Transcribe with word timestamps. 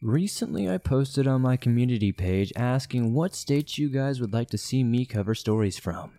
Recently, 0.00 0.70
I 0.70 0.78
posted 0.78 1.26
on 1.26 1.42
my 1.42 1.56
community 1.56 2.12
page 2.12 2.52
asking 2.54 3.14
what 3.14 3.34
states 3.34 3.78
you 3.78 3.88
guys 3.88 4.20
would 4.20 4.32
like 4.32 4.48
to 4.50 4.58
see 4.58 4.84
me 4.84 5.04
cover 5.04 5.34
stories 5.34 5.76
from. 5.76 6.12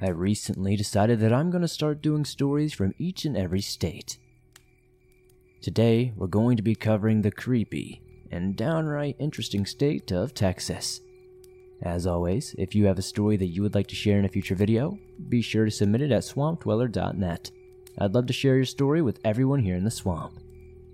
I 0.00 0.08
recently 0.08 0.74
decided 0.74 1.20
that 1.20 1.32
I'm 1.32 1.50
going 1.50 1.60
to 1.60 1.68
start 1.68 2.00
doing 2.00 2.24
stories 2.24 2.72
from 2.72 2.94
each 2.96 3.26
and 3.26 3.36
every 3.36 3.60
state. 3.60 4.16
Today, 5.60 6.14
we're 6.16 6.28
going 6.28 6.56
to 6.56 6.62
be 6.62 6.74
covering 6.74 7.20
the 7.20 7.30
creepy 7.30 8.00
and 8.30 8.56
downright 8.56 9.16
interesting 9.18 9.66
state 9.66 10.10
of 10.10 10.32
Texas. 10.32 11.00
As 11.82 12.06
always, 12.06 12.54
if 12.56 12.74
you 12.74 12.86
have 12.86 12.98
a 12.98 13.02
story 13.02 13.36
that 13.36 13.48
you 13.48 13.60
would 13.60 13.74
like 13.74 13.88
to 13.88 13.94
share 13.94 14.18
in 14.18 14.24
a 14.24 14.30
future 14.30 14.54
video, 14.54 14.98
be 15.28 15.42
sure 15.42 15.66
to 15.66 15.70
submit 15.70 16.00
it 16.00 16.10
at 16.10 16.22
swampdweller.net. 16.22 17.50
I'd 17.98 18.14
love 18.14 18.26
to 18.26 18.32
share 18.32 18.56
your 18.56 18.64
story 18.64 19.02
with 19.02 19.20
everyone 19.26 19.60
here 19.60 19.76
in 19.76 19.84
the 19.84 19.90
swamp. 19.90 20.38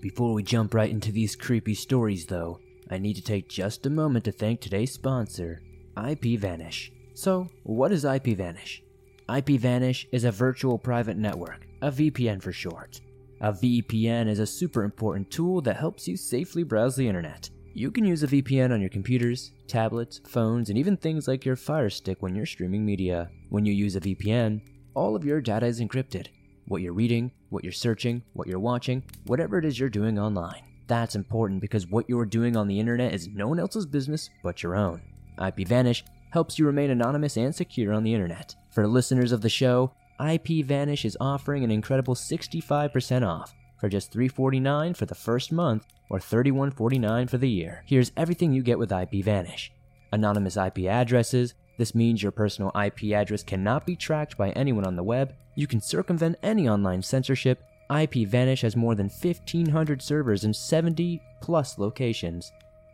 Before 0.01 0.33
we 0.33 0.43
jump 0.43 0.73
right 0.73 0.91
into 0.91 1.13
these 1.13 1.37
creepy 1.37 1.75
stories, 1.75 2.25
though, 2.25 2.59
I 2.91 2.97
need 2.97 3.17
to 3.17 3.23
take 3.23 3.51
just 3.51 3.85
a 3.85 3.91
moment 3.91 4.25
to 4.25 4.33
thank 4.33 4.61
today's 4.61 4.93
sponsor, 4.93 5.61
IPVanish. 5.95 6.91
So, 7.13 7.49
what 7.65 7.93
is 7.93 8.05
IPVanish? 8.05 8.81
IPVanish 9.29 10.07
is 10.11 10.25
a 10.25 10.33
virtual 10.33 10.79
private 10.79 11.19
network, 11.19 11.67
a 11.83 11.91
VPN 11.91 12.43
for 12.43 12.51
short. 12.51 13.03
A 13.43 13.53
VPN 13.53 14.27
is 14.27 14.39
a 14.39 14.47
super 14.47 14.85
important 14.85 15.31
tool 15.31 15.61
that 15.63 15.77
helps 15.77 16.09
you 16.09 16.17
safely 16.17 16.63
browse 16.63 16.97
the 16.97 17.07
internet. 17.07 17.51
You 17.75 17.91
can 17.91 18.07
use 18.07 18.23
a 18.23 18.27
VPN 18.27 18.73
on 18.73 18.81
your 18.81 18.91
computers, 18.91 19.53
tablets, 19.69 20.23
phones, 20.27 20.71
and 20.71 20.79
even 20.79 20.97
things 20.97 21.29
like 21.29 21.45
your 21.45 21.57
Fire 21.57 21.91
Stick 21.91 22.23
when 22.23 22.35
you're 22.35 22.47
streaming 22.47 22.87
media. 22.87 23.31
When 23.51 23.67
you 23.67 23.75
use 23.75 23.97
a 23.97 24.01
VPN, 24.01 24.63
all 24.95 25.15
of 25.15 25.25
your 25.25 25.43
data 25.43 25.67
is 25.67 25.81
encrypted, 25.81 26.29
what 26.71 26.83
you're 26.83 26.93
reading, 26.93 27.33
what 27.49 27.65
you're 27.65 27.73
searching, 27.73 28.23
what 28.33 28.47
you're 28.47 28.61
watching, 28.61 29.03
whatever 29.27 29.59
it 29.59 29.65
is 29.65 29.79
you're 29.79 29.89
doing 29.89 30.21
online. 30.21 30.63
That's 30.87 31.17
important 31.17 31.61
because 31.61 31.89
what 31.89 32.09
you're 32.09 32.25
doing 32.25 32.57
on 32.57 32.69
the 32.69 32.79
internet 32.79 33.13
is 33.13 33.29
no 33.29 33.49
one 33.49 33.59
else's 33.59 33.87
business 33.87 34.31
but 34.45 34.63
your 34.63 34.77
own. 34.77 35.03
IPVanish 35.39 36.03
helps 36.31 36.59
you 36.59 36.67
remain 36.67 36.91
anonymous 36.91 37.37
and 37.37 37.53
secure 37.53 37.93
on 37.93 38.05
the 38.05 38.15
internet. 38.15 38.55
For 38.71 38.87
listeners 38.87 39.33
of 39.33 39.41
the 39.41 39.49
show, 39.49 39.93
IPVanish 40.21 41.05
is 41.05 41.17
offering 41.21 41.65
an 41.65 41.73
incredible 41.73 42.15
65% 42.15 43.27
off 43.27 43.53
for 43.81 43.89
just 43.89 44.13
349 44.13 44.95
for 44.95 45.07
the 45.07 45.15
first 45.15 45.51
month 45.51 45.89
or 46.09 46.21
3149 46.21 47.27
for 47.27 47.39
the 47.39 47.51
year. 47.51 47.83
Here's 47.85 48.13
everything 48.17 48.53
you 48.53 48.63
get 48.63 48.79
with 48.79 48.91
IPVanish. 48.91 49.71
Anonymous 50.13 50.57
IP 50.57 50.81
addresses, 50.81 51.55
this 51.81 51.95
means 51.95 52.23
your 52.23 52.31
personal 52.31 52.71
IP 52.79 53.15
address 53.15 53.43
cannot 53.43 53.87
be 53.87 53.97
tracked 53.97 54.37
by 54.37 54.51
anyone 54.51 54.85
on 54.85 54.97
the 54.97 55.03
web. 55.03 55.35
You 55.55 55.67
can 55.67 55.81
circumvent 55.81 56.37
any 56.43 56.69
online 56.69 57.01
censorship. 57.01 57.63
IPVanish 57.89 58.61
has 58.61 58.77
more 58.77 58.95
than 58.95 59.09
1,500 59.09 60.03
servers 60.03 60.45
in 60.45 60.53
70 60.53 61.23
plus 61.41 61.79
locations. 61.79 62.53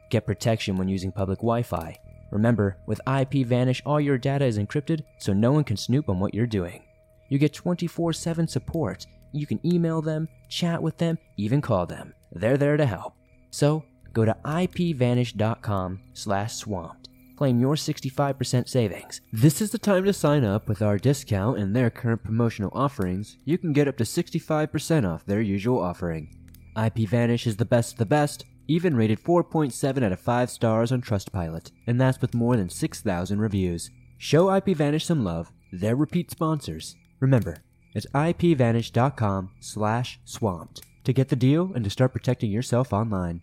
Get 0.08 0.24
protection 0.24 0.76
when 0.76 0.86
using 0.86 1.10
public 1.10 1.40
Wi 1.40 1.64
Fi. 1.64 1.98
Remember, 2.30 2.76
with 2.86 3.00
IPVanish, 3.08 3.82
all 3.84 4.00
your 4.00 4.18
data 4.18 4.44
is 4.44 4.56
encrypted 4.56 5.02
so 5.18 5.32
no 5.32 5.50
one 5.50 5.64
can 5.64 5.76
snoop 5.76 6.08
on 6.08 6.20
what 6.20 6.32
you're 6.32 6.46
doing. 6.46 6.84
You 7.28 7.40
get 7.40 7.54
24 7.54 8.12
7 8.12 8.46
support. 8.46 9.04
You 9.32 9.48
can 9.48 9.58
email 9.66 10.00
them, 10.00 10.28
chat 10.48 10.80
with 10.80 10.96
them, 10.98 11.18
even 11.36 11.60
call 11.60 11.86
them. 11.86 12.14
They're 12.30 12.56
there 12.56 12.76
to 12.76 12.86
help. 12.86 13.14
So, 13.50 13.82
go 14.12 14.24
to 14.24 14.36
ipvanish.com 14.44 16.00
slash 16.14 16.54
swamped 16.54 17.05
claim 17.36 17.60
your 17.60 17.74
65% 17.74 18.68
savings. 18.68 19.20
This 19.32 19.60
is 19.60 19.70
the 19.70 19.78
time 19.78 20.04
to 20.04 20.12
sign 20.12 20.44
up 20.44 20.68
with 20.68 20.82
our 20.82 20.98
discount 20.98 21.58
and 21.58 21.74
their 21.74 21.90
current 21.90 22.24
promotional 22.24 22.70
offerings. 22.74 23.36
You 23.44 23.58
can 23.58 23.72
get 23.72 23.88
up 23.88 23.96
to 23.98 24.04
65% 24.04 25.08
off 25.08 25.26
their 25.26 25.40
usual 25.40 25.80
offering. 25.80 26.34
IPVanish 26.76 27.46
is 27.46 27.56
the 27.56 27.64
best 27.64 27.92
of 27.92 27.98
the 27.98 28.06
best, 28.06 28.44
even 28.68 28.96
rated 28.96 29.22
4.7 29.22 30.04
out 30.04 30.12
of 30.12 30.20
5 30.20 30.50
stars 30.50 30.92
on 30.92 31.02
Trustpilot, 31.02 31.70
and 31.86 32.00
that's 32.00 32.20
with 32.20 32.34
more 32.34 32.56
than 32.56 32.68
6,000 32.68 33.38
reviews. 33.38 33.90
Show 34.18 34.46
IPVanish 34.46 35.02
some 35.02 35.24
love. 35.24 35.52
They're 35.72 35.96
repeat 35.96 36.30
sponsors. 36.30 36.96
Remember, 37.20 37.62
it's 37.94 38.06
ipvanish.com 38.14 39.50
slash 39.60 40.20
swamped 40.24 40.82
to 41.04 41.12
get 41.12 41.28
the 41.28 41.36
deal 41.36 41.72
and 41.74 41.84
to 41.84 41.90
start 41.90 42.12
protecting 42.12 42.50
yourself 42.50 42.92
online. 42.92 43.40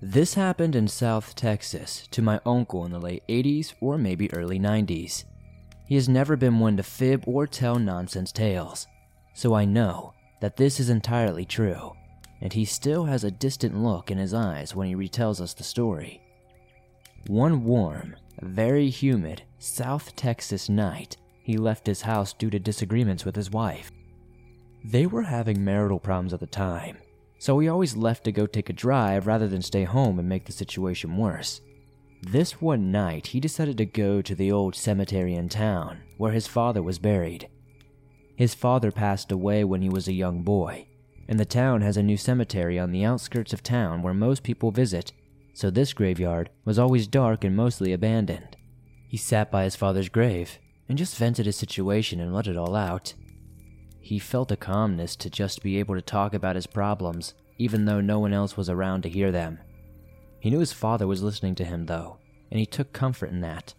This 0.00 0.34
happened 0.34 0.76
in 0.76 0.86
South 0.86 1.34
Texas 1.34 2.06
to 2.12 2.22
my 2.22 2.40
uncle 2.46 2.84
in 2.84 2.92
the 2.92 3.00
late 3.00 3.24
80s 3.28 3.74
or 3.80 3.98
maybe 3.98 4.32
early 4.32 4.60
90s. 4.60 5.24
He 5.86 5.96
has 5.96 6.08
never 6.08 6.36
been 6.36 6.60
one 6.60 6.76
to 6.76 6.84
fib 6.84 7.24
or 7.26 7.48
tell 7.48 7.80
nonsense 7.80 8.30
tales, 8.30 8.86
so 9.34 9.54
I 9.54 9.64
know 9.64 10.14
that 10.40 10.56
this 10.56 10.78
is 10.78 10.88
entirely 10.88 11.44
true, 11.44 11.94
and 12.40 12.52
he 12.52 12.64
still 12.64 13.06
has 13.06 13.24
a 13.24 13.30
distant 13.32 13.76
look 13.76 14.12
in 14.12 14.18
his 14.18 14.32
eyes 14.32 14.72
when 14.72 14.86
he 14.86 14.94
retells 14.94 15.40
us 15.40 15.52
the 15.52 15.64
story. 15.64 16.22
One 17.26 17.64
warm, 17.64 18.14
very 18.40 18.90
humid 18.90 19.42
South 19.58 20.14
Texas 20.14 20.68
night, 20.68 21.16
he 21.42 21.56
left 21.56 21.88
his 21.88 22.02
house 22.02 22.32
due 22.32 22.50
to 22.50 22.60
disagreements 22.60 23.24
with 23.24 23.34
his 23.34 23.50
wife. 23.50 23.90
They 24.84 25.06
were 25.06 25.22
having 25.22 25.64
marital 25.64 25.98
problems 25.98 26.32
at 26.32 26.38
the 26.38 26.46
time, 26.46 26.98
so 27.38 27.58
he 27.58 27.68
always 27.68 27.96
left 27.96 28.24
to 28.24 28.32
go 28.32 28.46
take 28.46 28.68
a 28.68 28.72
drive 28.72 29.26
rather 29.26 29.48
than 29.48 29.62
stay 29.62 29.84
home 29.84 30.18
and 30.18 30.28
make 30.28 30.44
the 30.44 30.52
situation 30.52 31.16
worse. 31.16 31.60
This 32.22 32.60
one 32.60 32.90
night, 32.90 33.28
he 33.28 33.40
decided 33.40 33.78
to 33.78 33.86
go 33.86 34.20
to 34.20 34.34
the 34.34 34.50
old 34.50 34.74
cemetery 34.74 35.34
in 35.34 35.48
town 35.48 36.00
where 36.16 36.32
his 36.32 36.48
father 36.48 36.82
was 36.82 36.98
buried. 36.98 37.48
His 38.34 38.54
father 38.54 38.90
passed 38.90 39.30
away 39.30 39.64
when 39.64 39.82
he 39.82 39.88
was 39.88 40.08
a 40.08 40.12
young 40.12 40.42
boy, 40.42 40.88
and 41.28 41.38
the 41.38 41.44
town 41.44 41.80
has 41.82 41.96
a 41.96 42.02
new 42.02 42.16
cemetery 42.16 42.78
on 42.78 42.90
the 42.90 43.04
outskirts 43.04 43.52
of 43.52 43.62
town 43.62 44.02
where 44.02 44.14
most 44.14 44.42
people 44.42 44.72
visit, 44.72 45.12
so 45.54 45.70
this 45.70 45.92
graveyard 45.92 46.50
was 46.64 46.78
always 46.78 47.06
dark 47.06 47.44
and 47.44 47.56
mostly 47.56 47.92
abandoned. 47.92 48.56
He 49.08 49.16
sat 49.16 49.50
by 49.50 49.64
his 49.64 49.76
father's 49.76 50.08
grave 50.08 50.58
and 50.88 50.98
just 50.98 51.16
vented 51.16 51.46
his 51.46 51.56
situation 51.56 52.20
and 52.20 52.34
let 52.34 52.46
it 52.46 52.56
all 52.56 52.74
out. 52.74 53.14
He 54.00 54.18
felt 54.18 54.52
a 54.52 54.56
calmness 54.56 55.16
to 55.16 55.30
just 55.30 55.62
be 55.62 55.78
able 55.78 55.94
to 55.94 56.02
talk 56.02 56.32
about 56.34 56.56
his 56.56 56.66
problems, 56.66 57.34
even 57.58 57.84
though 57.84 58.00
no 58.00 58.18
one 58.18 58.32
else 58.32 58.56
was 58.56 58.70
around 58.70 59.02
to 59.02 59.08
hear 59.08 59.30
them. 59.30 59.58
He 60.40 60.50
knew 60.50 60.60
his 60.60 60.72
father 60.72 61.06
was 61.06 61.22
listening 61.22 61.54
to 61.56 61.64
him, 61.64 61.86
though, 61.86 62.18
and 62.50 62.58
he 62.58 62.66
took 62.66 62.92
comfort 62.92 63.30
in 63.30 63.40
that. 63.40 63.74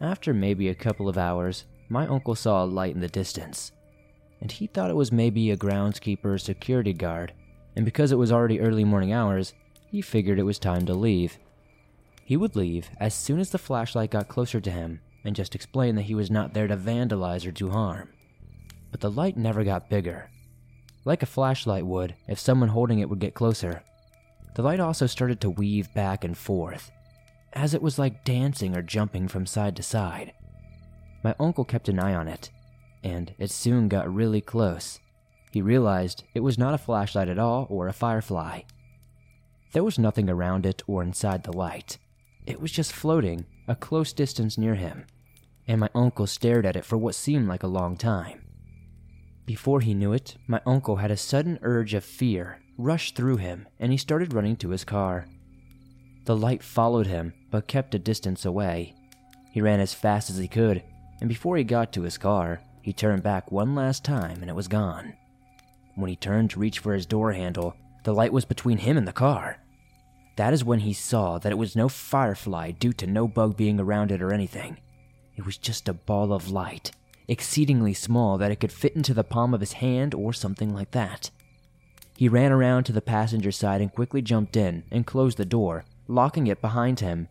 After 0.00 0.34
maybe 0.34 0.68
a 0.68 0.74
couple 0.74 1.08
of 1.08 1.16
hours, 1.16 1.64
my 1.88 2.06
uncle 2.06 2.34
saw 2.34 2.64
a 2.64 2.66
light 2.66 2.94
in 2.94 3.00
the 3.00 3.08
distance, 3.08 3.72
and 4.40 4.50
he 4.50 4.66
thought 4.66 4.90
it 4.90 4.96
was 4.96 5.12
maybe 5.12 5.50
a 5.50 5.56
groundskeeper 5.56 6.24
or 6.24 6.38
security 6.38 6.92
guard, 6.92 7.32
and 7.76 7.84
because 7.84 8.12
it 8.12 8.18
was 8.18 8.32
already 8.32 8.60
early 8.60 8.84
morning 8.84 9.12
hours, 9.12 9.54
he 9.86 10.02
figured 10.02 10.38
it 10.38 10.44
was 10.44 10.58
time 10.58 10.84
to 10.86 10.94
leave. 10.94 11.38
He 12.24 12.36
would 12.36 12.56
leave 12.56 12.90
as 12.98 13.14
soon 13.14 13.38
as 13.38 13.50
the 13.50 13.58
flashlight 13.58 14.10
got 14.10 14.28
closer 14.28 14.60
to 14.60 14.70
him 14.70 15.00
and 15.24 15.36
just 15.36 15.54
explain 15.54 15.94
that 15.94 16.02
he 16.02 16.14
was 16.14 16.30
not 16.30 16.54
there 16.54 16.66
to 16.66 16.76
vandalize 16.76 17.46
or 17.46 17.52
do 17.52 17.70
harm 17.70 18.08
but 18.92 19.00
the 19.00 19.10
light 19.10 19.36
never 19.36 19.64
got 19.64 19.90
bigger. 19.90 20.30
Like 21.04 21.24
a 21.24 21.26
flashlight 21.26 21.84
would 21.84 22.14
if 22.28 22.38
someone 22.38 22.68
holding 22.68 23.00
it 23.00 23.10
would 23.10 23.18
get 23.18 23.34
closer. 23.34 23.82
The 24.54 24.62
light 24.62 24.78
also 24.78 25.06
started 25.06 25.40
to 25.40 25.50
weave 25.50 25.92
back 25.94 26.22
and 26.22 26.38
forth, 26.38 26.92
as 27.54 27.74
it 27.74 27.82
was 27.82 27.98
like 27.98 28.24
dancing 28.24 28.76
or 28.76 28.82
jumping 28.82 29.26
from 29.26 29.46
side 29.46 29.74
to 29.76 29.82
side. 29.82 30.32
My 31.24 31.34
uncle 31.40 31.64
kept 31.64 31.88
an 31.88 31.98
eye 31.98 32.14
on 32.14 32.28
it, 32.28 32.50
and 33.02 33.34
it 33.38 33.50
soon 33.50 33.88
got 33.88 34.14
really 34.14 34.40
close. 34.40 35.00
He 35.50 35.62
realized 35.62 36.24
it 36.34 36.40
was 36.40 36.58
not 36.58 36.74
a 36.74 36.78
flashlight 36.78 37.28
at 37.28 37.38
all 37.38 37.66
or 37.70 37.88
a 37.88 37.92
firefly. 37.92 38.60
There 39.72 39.84
was 39.84 39.98
nothing 39.98 40.28
around 40.28 40.66
it 40.66 40.82
or 40.86 41.02
inside 41.02 41.44
the 41.44 41.52
light. 41.52 41.98
It 42.46 42.60
was 42.60 42.70
just 42.70 42.92
floating 42.92 43.46
a 43.66 43.74
close 43.74 44.12
distance 44.12 44.58
near 44.58 44.74
him, 44.74 45.06
and 45.66 45.80
my 45.80 45.88
uncle 45.94 46.26
stared 46.26 46.66
at 46.66 46.76
it 46.76 46.84
for 46.84 46.98
what 46.98 47.14
seemed 47.14 47.48
like 47.48 47.62
a 47.62 47.68
long 47.68 47.96
time. 47.96 48.41
Before 49.46 49.80
he 49.80 49.94
knew 49.94 50.12
it, 50.12 50.36
my 50.46 50.60
uncle 50.64 50.96
had 50.96 51.10
a 51.10 51.16
sudden 51.16 51.58
urge 51.62 51.94
of 51.94 52.04
fear 52.04 52.60
rush 52.78 53.12
through 53.12 53.36
him 53.36 53.68
and 53.78 53.92
he 53.92 53.98
started 53.98 54.32
running 54.32 54.56
to 54.56 54.70
his 54.70 54.84
car. 54.84 55.26
The 56.24 56.36
light 56.36 56.62
followed 56.62 57.06
him, 57.06 57.34
but 57.50 57.66
kept 57.66 57.94
a 57.94 57.98
distance 57.98 58.44
away. 58.44 58.94
He 59.50 59.60
ran 59.60 59.80
as 59.80 59.92
fast 59.92 60.30
as 60.30 60.38
he 60.38 60.48
could, 60.48 60.82
and 61.20 61.28
before 61.28 61.56
he 61.56 61.64
got 61.64 61.92
to 61.92 62.02
his 62.02 62.16
car, 62.16 62.60
he 62.80 62.92
turned 62.92 63.22
back 63.22 63.50
one 63.50 63.74
last 63.74 64.04
time 64.04 64.40
and 64.40 64.48
it 64.48 64.56
was 64.56 64.68
gone. 64.68 65.14
When 65.96 66.08
he 66.08 66.16
turned 66.16 66.50
to 66.50 66.60
reach 66.60 66.78
for 66.78 66.94
his 66.94 67.06
door 67.06 67.32
handle, 67.32 67.76
the 68.04 68.14
light 68.14 68.32
was 68.32 68.44
between 68.44 68.78
him 68.78 68.96
and 68.96 69.06
the 69.06 69.12
car. 69.12 69.58
That 70.36 70.52
is 70.52 70.64
when 70.64 70.80
he 70.80 70.92
saw 70.92 71.38
that 71.38 71.52
it 71.52 71.58
was 71.58 71.76
no 71.76 71.88
firefly 71.88 72.70
due 72.70 72.92
to 72.94 73.06
no 73.06 73.28
bug 73.28 73.56
being 73.56 73.78
around 73.78 74.10
it 74.10 74.22
or 74.22 74.32
anything. 74.32 74.78
It 75.36 75.44
was 75.44 75.58
just 75.58 75.88
a 75.88 75.92
ball 75.92 76.32
of 76.32 76.50
light 76.50 76.92
exceedingly 77.28 77.94
small 77.94 78.38
that 78.38 78.50
it 78.50 78.60
could 78.60 78.72
fit 78.72 78.96
into 78.96 79.14
the 79.14 79.24
palm 79.24 79.54
of 79.54 79.60
his 79.60 79.74
hand 79.74 80.14
or 80.14 80.32
something 80.32 80.74
like 80.74 80.90
that. 80.92 81.30
He 82.16 82.28
ran 82.28 82.52
around 82.52 82.84
to 82.84 82.92
the 82.92 83.00
passenger 83.00 83.50
side 83.50 83.80
and 83.80 83.92
quickly 83.92 84.22
jumped 84.22 84.56
in 84.56 84.84
and 84.90 85.06
closed 85.06 85.38
the 85.38 85.44
door, 85.44 85.84
locking 86.08 86.46
it 86.46 86.60
behind 86.60 87.00
him. 87.00 87.28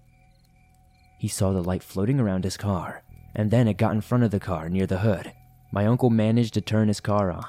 He 1.20 1.28
saw 1.28 1.52
the 1.52 1.64
light 1.64 1.84
floating 1.84 2.20
around 2.20 2.44
his 2.44 2.58
car, 2.58 3.04
and 3.36 3.52
then 3.52 3.68
it 3.68 3.78
got 3.78 3.94
in 3.94 4.02
front 4.02 4.24
of 4.24 4.32
the 4.32 4.40
car 4.40 4.70
near 4.70 4.88
the 4.88 5.00
hood. 5.00 5.34
my 5.72 5.86
uncle 5.86 6.10
managed 6.10 6.54
to 6.54 6.62
turn 6.62 6.90
his 6.90 7.00
car 7.00 7.32
on, 7.32 7.48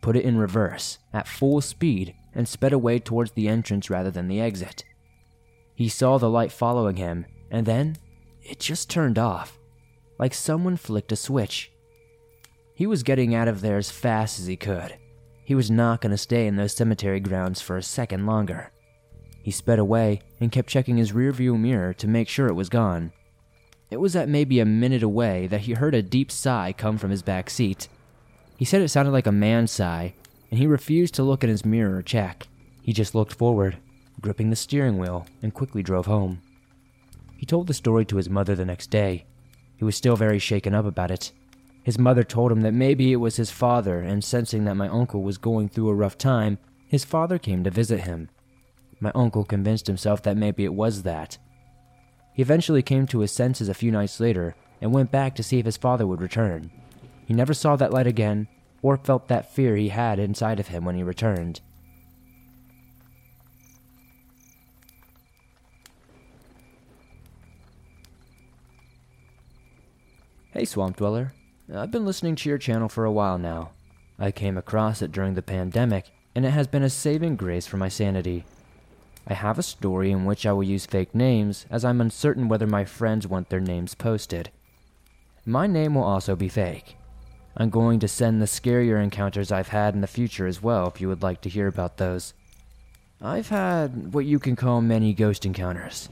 put 0.00 0.16
it 0.16 0.24
in 0.24 0.38
reverse, 0.38 0.98
at 1.12 1.26
full 1.26 1.60
speed, 1.60 2.14
and 2.34 2.46
sped 2.46 2.72
away 2.72 2.98
towards 2.98 3.32
the 3.32 3.48
entrance 3.48 3.90
rather 3.90 4.10
than 4.10 4.28
the 4.28 4.40
exit. 4.40 4.84
He 5.74 5.88
saw 5.88 6.18
the 6.18 6.30
light 6.30 6.52
following 6.52 6.96
him, 6.96 7.26
and 7.50 7.66
then 7.66 7.96
it 8.42 8.60
just 8.60 8.88
turned 8.88 9.18
off, 9.18 9.58
like 10.18 10.34
someone 10.34 10.76
flicked 10.76 11.10
a 11.10 11.16
switch. 11.16 11.72
He 12.74 12.86
was 12.86 13.04
getting 13.04 13.34
out 13.34 13.46
of 13.46 13.60
there 13.60 13.78
as 13.78 13.90
fast 13.90 14.40
as 14.40 14.46
he 14.46 14.56
could. 14.56 14.96
He 15.44 15.54
was 15.54 15.70
not 15.70 16.00
going 16.00 16.10
to 16.10 16.18
stay 16.18 16.46
in 16.46 16.56
those 16.56 16.72
cemetery 16.74 17.20
grounds 17.20 17.60
for 17.60 17.76
a 17.76 17.82
second 17.82 18.26
longer. 18.26 18.72
He 19.42 19.50
sped 19.50 19.78
away 19.78 20.22
and 20.40 20.50
kept 20.50 20.70
checking 20.70 20.96
his 20.96 21.12
rearview 21.12 21.58
mirror 21.58 21.92
to 21.94 22.08
make 22.08 22.28
sure 22.28 22.48
it 22.48 22.54
was 22.54 22.68
gone. 22.68 23.12
It 23.90 24.00
was 24.00 24.16
at 24.16 24.28
maybe 24.28 24.58
a 24.58 24.64
minute 24.64 25.02
away 25.02 25.46
that 25.46 25.62
he 25.62 25.74
heard 25.74 25.94
a 25.94 26.02
deep 26.02 26.32
sigh 26.32 26.72
come 26.76 26.98
from 26.98 27.10
his 27.10 27.22
back 27.22 27.48
seat. 27.48 27.88
He 28.56 28.64
said 28.64 28.82
it 28.82 28.88
sounded 28.88 29.12
like 29.12 29.26
a 29.26 29.32
man's 29.32 29.70
sigh, 29.70 30.14
and 30.50 30.58
he 30.58 30.66
refused 30.66 31.14
to 31.14 31.22
look 31.22 31.44
in 31.44 31.50
his 31.50 31.64
mirror 31.64 31.98
or 31.98 32.02
check. 32.02 32.48
He 32.82 32.92
just 32.92 33.14
looked 33.14 33.34
forward, 33.34 33.76
gripping 34.20 34.50
the 34.50 34.56
steering 34.56 34.98
wheel, 34.98 35.26
and 35.42 35.54
quickly 35.54 35.82
drove 35.82 36.06
home. 36.06 36.42
He 37.36 37.46
told 37.46 37.66
the 37.66 37.74
story 37.74 38.04
to 38.06 38.16
his 38.16 38.30
mother 38.30 38.54
the 38.54 38.64
next 38.64 38.88
day. 38.90 39.26
He 39.76 39.84
was 39.84 39.94
still 39.94 40.16
very 40.16 40.38
shaken 40.38 40.74
up 40.74 40.86
about 40.86 41.10
it. 41.10 41.32
His 41.84 41.98
mother 41.98 42.24
told 42.24 42.50
him 42.50 42.62
that 42.62 42.72
maybe 42.72 43.12
it 43.12 43.16
was 43.16 43.36
his 43.36 43.50
father, 43.50 44.00
and 44.00 44.24
sensing 44.24 44.64
that 44.64 44.74
my 44.74 44.88
uncle 44.88 45.22
was 45.22 45.36
going 45.36 45.68
through 45.68 45.90
a 45.90 45.94
rough 45.94 46.16
time, 46.16 46.56
his 46.88 47.04
father 47.04 47.38
came 47.38 47.62
to 47.62 47.70
visit 47.70 48.00
him. 48.00 48.30
My 49.00 49.12
uncle 49.14 49.44
convinced 49.44 49.86
himself 49.86 50.22
that 50.22 50.38
maybe 50.38 50.64
it 50.64 50.72
was 50.72 51.02
that. 51.02 51.36
He 52.32 52.40
eventually 52.40 52.82
came 52.82 53.06
to 53.08 53.20
his 53.20 53.32
senses 53.32 53.68
a 53.68 53.74
few 53.74 53.92
nights 53.92 54.18
later 54.18 54.56
and 54.80 54.94
went 54.94 55.12
back 55.12 55.34
to 55.34 55.42
see 55.42 55.58
if 55.58 55.66
his 55.66 55.76
father 55.76 56.06
would 56.06 56.22
return. 56.22 56.70
He 57.26 57.34
never 57.34 57.52
saw 57.52 57.76
that 57.76 57.92
light 57.92 58.06
again 58.06 58.48
or 58.80 58.96
felt 58.96 59.28
that 59.28 59.54
fear 59.54 59.76
he 59.76 59.90
had 59.90 60.18
inside 60.18 60.58
of 60.58 60.68
him 60.68 60.86
when 60.86 60.96
he 60.96 61.02
returned. 61.02 61.60
Hey, 70.52 70.64
Swamp 70.64 70.96
Dweller. 70.96 71.34
I've 71.72 71.90
been 71.90 72.04
listening 72.04 72.36
to 72.36 72.48
your 72.50 72.58
channel 72.58 72.90
for 72.90 73.06
a 73.06 73.12
while 73.12 73.38
now. 73.38 73.70
I 74.18 74.32
came 74.32 74.58
across 74.58 75.00
it 75.00 75.12
during 75.12 75.32
the 75.32 75.40
pandemic, 75.40 76.10
and 76.34 76.44
it 76.44 76.50
has 76.50 76.66
been 76.66 76.82
a 76.82 76.90
saving 76.90 77.36
grace 77.36 77.66
for 77.66 77.78
my 77.78 77.88
sanity. 77.88 78.44
I 79.26 79.32
have 79.32 79.58
a 79.58 79.62
story 79.62 80.10
in 80.10 80.26
which 80.26 80.44
I 80.44 80.52
will 80.52 80.62
use 80.62 80.84
fake 80.84 81.14
names 81.14 81.64
as 81.70 81.82
I'm 81.82 82.02
uncertain 82.02 82.48
whether 82.48 82.66
my 82.66 82.84
friends 82.84 83.26
want 83.26 83.48
their 83.48 83.60
names 83.60 83.94
posted. 83.94 84.50
My 85.46 85.66
name 85.66 85.94
will 85.94 86.04
also 86.04 86.36
be 86.36 86.50
fake. 86.50 86.96
I'm 87.56 87.70
going 87.70 87.98
to 88.00 88.08
send 88.08 88.42
the 88.42 88.46
scarier 88.46 89.02
encounters 89.02 89.50
I've 89.50 89.68
had 89.68 89.94
in 89.94 90.02
the 90.02 90.06
future 90.06 90.46
as 90.46 90.62
well 90.62 90.86
if 90.88 91.00
you 91.00 91.08
would 91.08 91.22
like 91.22 91.40
to 91.42 91.48
hear 91.48 91.66
about 91.66 91.96
those. 91.96 92.34
I've 93.22 93.48
had 93.48 94.12
what 94.12 94.26
you 94.26 94.38
can 94.38 94.54
call 94.54 94.82
many 94.82 95.14
ghost 95.14 95.46
encounters, 95.46 96.10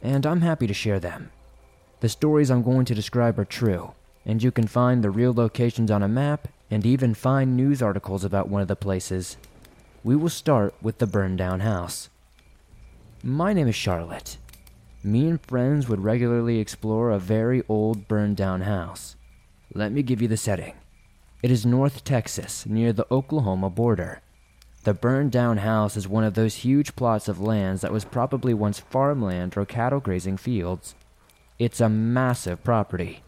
and 0.00 0.24
I'm 0.24 0.40
happy 0.40 0.66
to 0.66 0.72
share 0.72 1.00
them. 1.00 1.32
The 2.00 2.08
stories 2.08 2.50
I'm 2.50 2.62
going 2.62 2.86
to 2.86 2.94
describe 2.94 3.38
are 3.38 3.44
true, 3.44 3.92
and 4.24 4.42
you 4.42 4.50
can 4.50 4.66
find 4.66 5.02
the 5.02 5.10
real 5.10 5.32
locations 5.32 5.90
on 5.90 6.02
a 6.02 6.08
map 6.08 6.48
and 6.70 6.86
even 6.86 7.14
find 7.14 7.56
news 7.56 7.82
articles 7.82 8.24
about 8.24 8.48
one 8.48 8.62
of 8.62 8.68
the 8.68 8.76
places. 8.76 9.36
We 10.04 10.16
will 10.16 10.28
start 10.28 10.74
with 10.80 10.98
the 10.98 11.06
burned 11.06 11.38
down 11.38 11.60
house. 11.60 12.08
My 13.22 13.52
name 13.52 13.68
is 13.68 13.74
Charlotte. 13.74 14.38
Me 15.02 15.28
and 15.28 15.40
friends 15.40 15.88
would 15.88 16.04
regularly 16.04 16.58
explore 16.58 17.10
a 17.10 17.18
very 17.18 17.62
old 17.68 18.06
burned 18.06 18.36
down 18.36 18.62
house. 18.62 19.16
Let 19.74 19.92
me 19.92 20.02
give 20.02 20.20
you 20.20 20.28
the 20.28 20.36
setting. 20.36 20.74
It 21.42 21.50
is 21.50 21.64
North 21.64 22.04
Texas, 22.04 22.66
near 22.66 22.92
the 22.92 23.06
Oklahoma 23.10 23.70
border. 23.70 24.20
The 24.84 24.94
burned 24.94 25.32
down 25.32 25.58
house 25.58 25.96
is 25.96 26.08
one 26.08 26.24
of 26.24 26.34
those 26.34 26.56
huge 26.56 26.96
plots 26.96 27.28
of 27.28 27.40
lands 27.40 27.82
that 27.82 27.92
was 27.92 28.04
probably 28.04 28.54
once 28.54 28.80
farmland 28.80 29.56
or 29.56 29.66
cattle 29.66 30.00
grazing 30.00 30.38
fields. 30.38 30.94
It's 31.58 31.80
a 31.80 31.88
massive 31.88 32.64
property. 32.64 33.22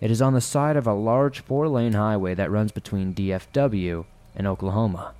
It 0.00 0.12
is 0.12 0.22
on 0.22 0.32
the 0.32 0.40
side 0.40 0.76
of 0.76 0.86
a 0.86 0.92
large 0.92 1.40
four 1.40 1.68
lane 1.68 1.94
highway 1.94 2.34
that 2.34 2.50
runs 2.50 2.70
between 2.70 3.14
DFW 3.14 4.04
and 4.36 4.46
Oklahoma. 4.46 5.14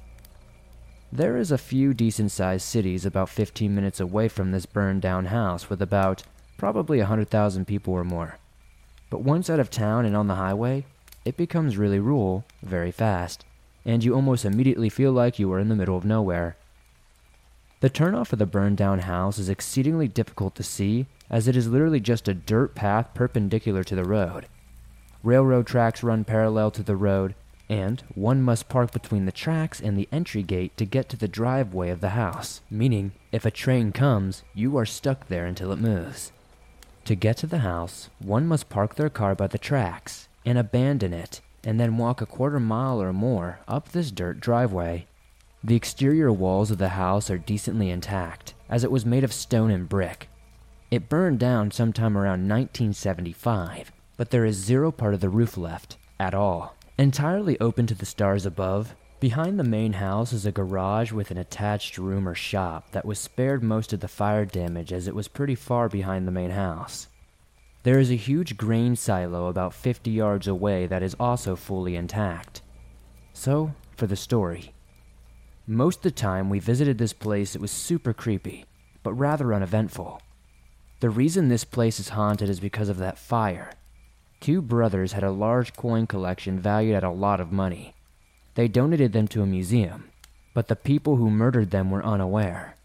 There 1.10 1.36
is 1.36 1.50
a 1.50 1.58
few 1.58 1.94
decent 1.94 2.30
sized 2.30 2.64
cities 2.64 3.04
about 3.04 3.28
15 3.28 3.75
minutes 3.75 3.98
away 3.98 4.28
from 4.28 4.52
this 4.52 4.66
burned 4.66 5.02
down 5.02 5.26
house 5.26 5.69
with 5.69 5.82
about 5.82 6.22
probably 6.58 6.98
100,000 6.98 7.64
people 7.64 7.92
or 7.92 8.04
more. 8.04 8.38
But 9.10 9.22
once 9.22 9.50
out 9.50 9.58
of 9.58 9.70
town 9.70 10.04
and 10.04 10.14
on 10.14 10.28
the 10.28 10.36
highway, 10.36 10.84
it 11.24 11.36
becomes 11.36 11.76
really 11.76 11.98
rural 11.98 12.44
very 12.62 12.92
fast, 12.92 13.44
and 13.84 14.04
you 14.04 14.14
almost 14.14 14.44
immediately 14.44 14.90
feel 14.90 15.10
like 15.12 15.38
you 15.38 15.52
are 15.52 15.58
in 15.58 15.69
the 15.69 15.76
middle 15.76 15.96
of 15.96 16.04
nowhere. 16.04 16.56
The 17.81 17.90
turnoff 17.90 18.32
of 18.32 18.38
the 18.38 18.46
burned 18.46 18.76
down 18.76 19.00
house 19.00 19.38
is 19.38 19.48
exceedingly 19.48 20.08
difficult 20.08 20.54
to 20.56 20.62
see 20.62 21.06
as 21.31 21.48
it 21.48 21.56
is 21.56 21.69
literally 21.69 22.00
just 22.00 22.28
a 22.28 22.34
dirt 22.34 22.74
path 22.74 23.12
perpendicular 23.14 23.82
to 23.84 23.96
the 23.96 24.04
road. 24.04 24.46
Railroad 25.23 25.67
tracks 25.67 26.03
run 26.03 26.25
parallel 26.25 26.70
to 26.73 26.82
the 26.82 26.97
road, 26.97 27.35
and 27.69 28.03
one 28.15 28.41
must 28.41 28.69
park 28.69 28.93
between 28.93 29.26
the 29.26 29.32
tracks 29.32 29.81
and 29.81 29.99
the 29.99 30.09
entry 30.12 30.43
gate 30.43 30.76
to 30.76 30.85
get 30.85 31.09
to 31.09 31.17
the 31.17 31.29
driveway 31.29 31.91
of 31.91 32.00
the 32.00 32.11
house, 32.11 32.61
meaning 32.70 33.12
if 33.32 33.44
a 33.44 33.50
train 33.50 33.93
comes, 33.93 34.43
you 34.55 34.76
are 34.79 34.87
stuck 34.87 35.26
there 35.26 35.44
until 35.44 35.73
it 35.73 35.79
moves. 35.79 36.32
To 37.05 37.15
get 37.15 37.37
to 37.38 37.47
the 37.47 37.59
house, 37.59 38.11
one 38.20 38.47
must 38.47 38.69
park 38.69 38.94
their 38.94 39.11
car 39.11 39.35
by 39.35 39.49
the 39.49 39.59
tracks 39.59 40.29
and 40.47 40.56
abandon 40.56 41.12
it, 41.12 41.41
and 41.65 41.81
then 41.81 41.99
walk 41.99 42.20
a 42.20 42.26
quarter 42.26 42.61
mile 42.61 43.03
or 43.03 43.12
more 43.12 43.59
up 43.67 43.91
this 43.91 44.11
dirt 44.11 44.41
driveway. 44.41 45.06
The 45.65 45.75
exterior 45.75 46.31
walls 46.31 46.70
of 46.70 46.79
the 46.79 46.91
house 46.91 47.29
are 47.29 47.38
decently 47.38 47.91
intact, 47.91 48.55
as 48.70 48.85
it 48.85 48.93
was 48.93 49.05
made 49.05 49.25
of 49.25 49.32
stone 49.32 49.70
and 49.70 49.88
brick. 49.88 50.29
It 50.91 51.09
burned 51.09 51.38
down 51.41 51.70
sometime 51.73 52.17
around 52.17 52.49
1975, 52.49 53.91
but 54.19 54.31
there 54.31 54.44
is 54.44 54.56
zero 54.56 54.93
part 54.93 55.15
of 55.15 55.20
the 55.20 55.31
roof 55.31 55.56
left 55.56 55.97
at 56.20 56.35
all. 56.35 56.76
Entirely 56.99 57.59
open 57.61 57.87
to 57.87 57.94
the 57.94 58.05
stars 58.05 58.44
above, 58.44 58.97
behind 59.20 59.59
the 59.59 59.65
main 59.65 59.94
house 59.94 60.32
is 60.32 60.44
a 60.44 60.53
garage 60.53 61.12
with 61.12 61.31
an 61.31 61.38
attached 61.38 61.97
room 61.97 62.29
or 62.29 62.35
shop 62.35 62.91
that 62.91 63.06
was 63.06 63.19
spared 63.20 63.62
most 63.62 63.93
of 63.93 64.00
the 64.00 64.09
fire 64.09 64.44
damage 64.44 64.93
as 64.93 65.06
it 65.06 65.15
was 65.15 65.29
pretty 65.29 65.55
far 65.55 65.88
behind 65.88 66.26
the 66.26 66.32
main 66.32 66.50
house. 66.50 67.06
There 67.85 68.00
is 68.00 68.11
a 68.11 68.17
huge 68.17 68.56
grain 68.56 68.97
silo 68.97 69.47
about 69.47 69.73
50 69.73 70.11
yards 70.11 70.49
away 70.49 70.88
that 70.88 71.03
is 71.03 71.15
also 71.20 71.55
fully 71.55 71.94
intact. 71.94 72.60
So, 73.32 73.72
for 73.96 74.08
the 74.08 74.17
story. 74.17 74.75
Most 75.65 75.98
of 75.98 76.03
the 76.03 76.10
time 76.10 76.51
we 76.51 76.58
visited 76.58 76.98
this 76.98 77.13
place, 77.13 77.55
it 77.55 77.60
was 77.60 77.70
super 77.70 78.13
creepy, 78.13 78.65
but 79.05 79.13
rather 79.13 79.55
uneventful. 79.55 80.20
The 80.98 81.10
reason 81.10 81.48
this 81.48 81.65
place 81.65 82.01
is 82.01 82.08
haunted 82.08 82.48
is 82.48 82.58
because 82.58 82.89
of 82.89 82.98
that 82.98 83.17
fire 83.17 83.70
Two 84.40 84.62
brothers 84.62 85.12
had 85.12 85.24
a 85.24 85.32
large 85.32 85.74
coin 85.74 86.06
collection 86.06 86.60
valued 86.60 86.94
at 86.94 87.04
a 87.04 87.10
lot 87.10 87.40
of 87.40 87.50
money. 87.50 87.94
They 88.54 88.68
donated 88.68 89.12
them 89.12 89.26
to 89.28 89.42
a 89.42 89.46
museum, 89.46 90.10
but 90.54 90.68
the 90.68 90.76
people 90.76 91.16
who 91.16 91.30
murdered 91.30 91.70
them 91.70 91.90
were 91.90 92.04
unaware. 92.04 92.76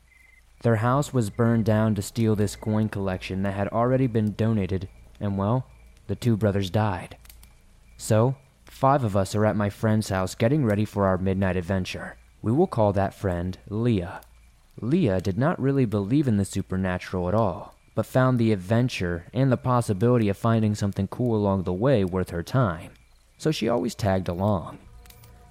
Their 0.63 0.77
house 0.77 1.13
was 1.13 1.29
burned 1.29 1.65
down 1.65 1.93
to 1.95 2.01
steal 2.01 2.35
this 2.35 2.55
coin 2.55 2.89
collection 2.89 3.43
that 3.43 3.53
had 3.53 3.67
already 3.67 4.07
been 4.07 4.33
donated, 4.33 4.89
and 5.19 5.37
well, 5.37 5.67
the 6.07 6.15
two 6.15 6.35
brothers 6.35 6.69
died. 6.69 7.17
So, 7.97 8.35
five 8.65 9.03
of 9.03 9.15
us 9.15 9.35
are 9.35 9.45
at 9.45 9.55
my 9.55 9.69
friend's 9.69 10.09
house 10.09 10.35
getting 10.35 10.65
ready 10.65 10.85
for 10.85 11.05
our 11.05 11.17
midnight 11.17 11.55
adventure. 11.55 12.17
We 12.41 12.51
will 12.51 12.67
call 12.67 12.93
that 12.93 13.13
friend 13.13 13.57
Leah. 13.69 14.21
Leah 14.81 15.21
did 15.21 15.37
not 15.37 15.61
really 15.61 15.85
believe 15.85 16.27
in 16.27 16.37
the 16.37 16.45
supernatural 16.45 17.27
at 17.27 17.35
all 17.35 17.72
but 17.95 18.05
found 18.05 18.39
the 18.39 18.51
adventure 18.51 19.25
and 19.33 19.51
the 19.51 19.57
possibility 19.57 20.29
of 20.29 20.37
finding 20.37 20.75
something 20.75 21.07
cool 21.07 21.35
along 21.35 21.63
the 21.63 21.73
way 21.73 22.03
worth 22.03 22.31
her 22.31 22.43
time, 22.43 22.91
so 23.37 23.51
she 23.51 23.69
always 23.69 23.95
tagged 23.95 24.27
along. 24.27 24.77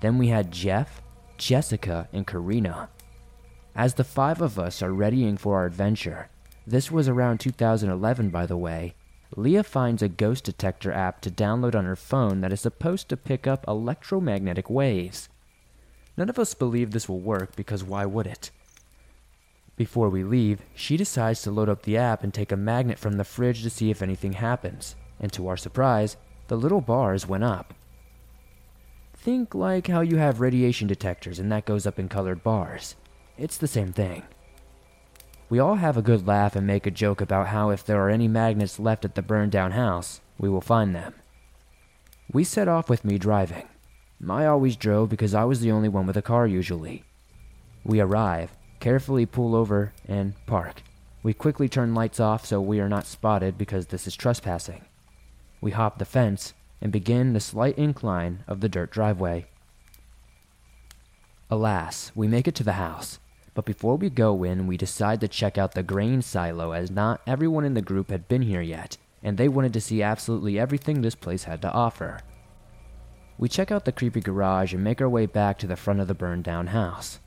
Then 0.00 0.18
we 0.18 0.28
had 0.28 0.50
Jeff, 0.50 1.00
Jessica, 1.38 2.08
and 2.12 2.26
Karina. 2.26 2.88
As 3.74 3.94
the 3.94 4.04
five 4.04 4.40
of 4.40 4.58
us 4.58 4.82
are 4.82 4.92
readying 4.92 5.36
for 5.36 5.56
our 5.56 5.66
adventure, 5.66 6.28
this 6.66 6.90
was 6.90 7.08
around 7.08 7.38
2011 7.38 8.30
by 8.30 8.46
the 8.46 8.56
way, 8.56 8.94
Leah 9.34 9.64
finds 9.64 10.02
a 10.02 10.08
ghost 10.08 10.44
detector 10.44 10.92
app 10.92 11.20
to 11.22 11.30
download 11.30 11.74
on 11.74 11.86
her 11.86 11.96
phone 11.96 12.42
that 12.42 12.52
is 12.52 12.60
supposed 12.60 13.08
to 13.08 13.16
pick 13.16 13.46
up 13.46 13.64
electromagnetic 13.66 14.68
waves. 14.68 15.28
None 16.16 16.28
of 16.28 16.38
us 16.38 16.52
believe 16.52 16.90
this 16.90 17.08
will 17.08 17.20
work 17.20 17.56
because 17.56 17.82
why 17.82 18.04
would 18.04 18.26
it? 18.26 18.50
Before 19.76 20.08
we 20.08 20.22
leave, 20.22 20.62
she 20.74 20.96
decides 20.96 21.42
to 21.42 21.50
load 21.50 21.68
up 21.68 21.82
the 21.82 21.96
app 21.96 22.22
and 22.22 22.32
take 22.32 22.52
a 22.52 22.56
magnet 22.56 22.98
from 22.98 23.16
the 23.16 23.24
fridge 23.24 23.62
to 23.62 23.70
see 23.70 23.90
if 23.90 24.02
anything 24.02 24.34
happens, 24.34 24.96
and 25.18 25.32
to 25.32 25.48
our 25.48 25.56
surprise, 25.56 26.16
the 26.48 26.56
little 26.56 26.80
bars 26.80 27.26
went 27.26 27.44
up. 27.44 27.74
Think 29.14 29.54
like 29.54 29.86
how 29.86 30.00
you 30.00 30.16
have 30.16 30.40
radiation 30.40 30.88
detectors 30.88 31.38
and 31.38 31.50
that 31.52 31.64
goes 31.64 31.86
up 31.86 31.98
in 31.98 32.08
colored 32.08 32.42
bars. 32.42 32.96
It's 33.38 33.56
the 33.56 33.68
same 33.68 33.92
thing. 33.92 34.24
We 35.48 35.58
all 35.58 35.76
have 35.76 35.96
a 35.96 36.02
good 36.02 36.26
laugh 36.26 36.56
and 36.56 36.66
make 36.66 36.86
a 36.86 36.90
joke 36.90 37.20
about 37.20 37.48
how 37.48 37.70
if 37.70 37.84
there 37.84 38.00
are 38.02 38.10
any 38.10 38.26
magnets 38.26 38.80
left 38.80 39.04
at 39.04 39.14
the 39.14 39.22
burned 39.22 39.52
down 39.52 39.72
house, 39.72 40.20
we 40.38 40.48
will 40.48 40.60
find 40.60 40.94
them. 40.94 41.14
We 42.32 42.42
set 42.42 42.68
off 42.68 42.90
with 42.90 43.04
me 43.04 43.16
driving. 43.16 43.68
I 44.28 44.46
always 44.46 44.76
drove 44.76 45.08
because 45.08 45.34
I 45.34 45.44
was 45.44 45.60
the 45.60 45.70
only 45.72 45.88
one 45.88 46.06
with 46.06 46.16
a 46.16 46.22
car 46.22 46.46
usually. 46.46 47.04
We 47.84 48.00
arrive, 48.00 48.56
carefully 48.82 49.24
pull 49.24 49.54
over, 49.54 49.92
and 50.08 50.34
park. 50.44 50.82
We 51.22 51.32
quickly 51.32 51.68
turn 51.68 51.94
lights 51.94 52.18
off 52.18 52.44
so 52.44 52.60
we 52.60 52.80
are 52.80 52.88
not 52.88 53.06
spotted 53.06 53.56
because 53.56 53.86
this 53.86 54.08
is 54.08 54.16
trespassing. 54.16 54.84
We 55.60 55.70
hop 55.70 55.98
the 55.98 56.04
fence 56.04 56.52
and 56.80 56.90
begin 56.90 57.32
the 57.32 57.38
slight 57.38 57.78
incline 57.78 58.42
of 58.48 58.60
the 58.60 58.68
dirt 58.68 58.90
driveway. 58.90 59.46
Alas, 61.48 62.10
we 62.16 62.26
make 62.26 62.48
it 62.48 62.56
to 62.56 62.64
the 62.64 62.72
house, 62.72 63.20
but 63.54 63.64
before 63.64 63.94
we 63.94 64.10
go 64.10 64.42
in, 64.42 64.66
we 64.66 64.76
decide 64.76 65.20
to 65.20 65.28
check 65.28 65.56
out 65.56 65.74
the 65.74 65.84
grain 65.84 66.20
silo 66.20 66.72
as 66.72 66.90
not 66.90 67.20
everyone 67.24 67.64
in 67.64 67.74
the 67.74 67.82
group 67.82 68.10
had 68.10 68.26
been 68.26 68.42
here 68.42 68.62
yet, 68.62 68.96
and 69.22 69.38
they 69.38 69.48
wanted 69.48 69.72
to 69.74 69.80
see 69.80 70.02
absolutely 70.02 70.58
everything 70.58 71.02
this 71.02 71.14
place 71.14 71.44
had 71.44 71.62
to 71.62 71.70
offer. 71.70 72.18
We 73.38 73.48
check 73.48 73.70
out 73.70 73.84
the 73.84 73.92
creepy 73.92 74.20
garage 74.20 74.74
and 74.74 74.82
make 74.82 75.00
our 75.00 75.08
way 75.08 75.26
back 75.26 75.56
to 75.58 75.68
the 75.68 75.76
front 75.76 76.00
of 76.00 76.08
the 76.08 76.14
burned 76.14 76.42
down 76.42 76.68
house. 76.68 77.20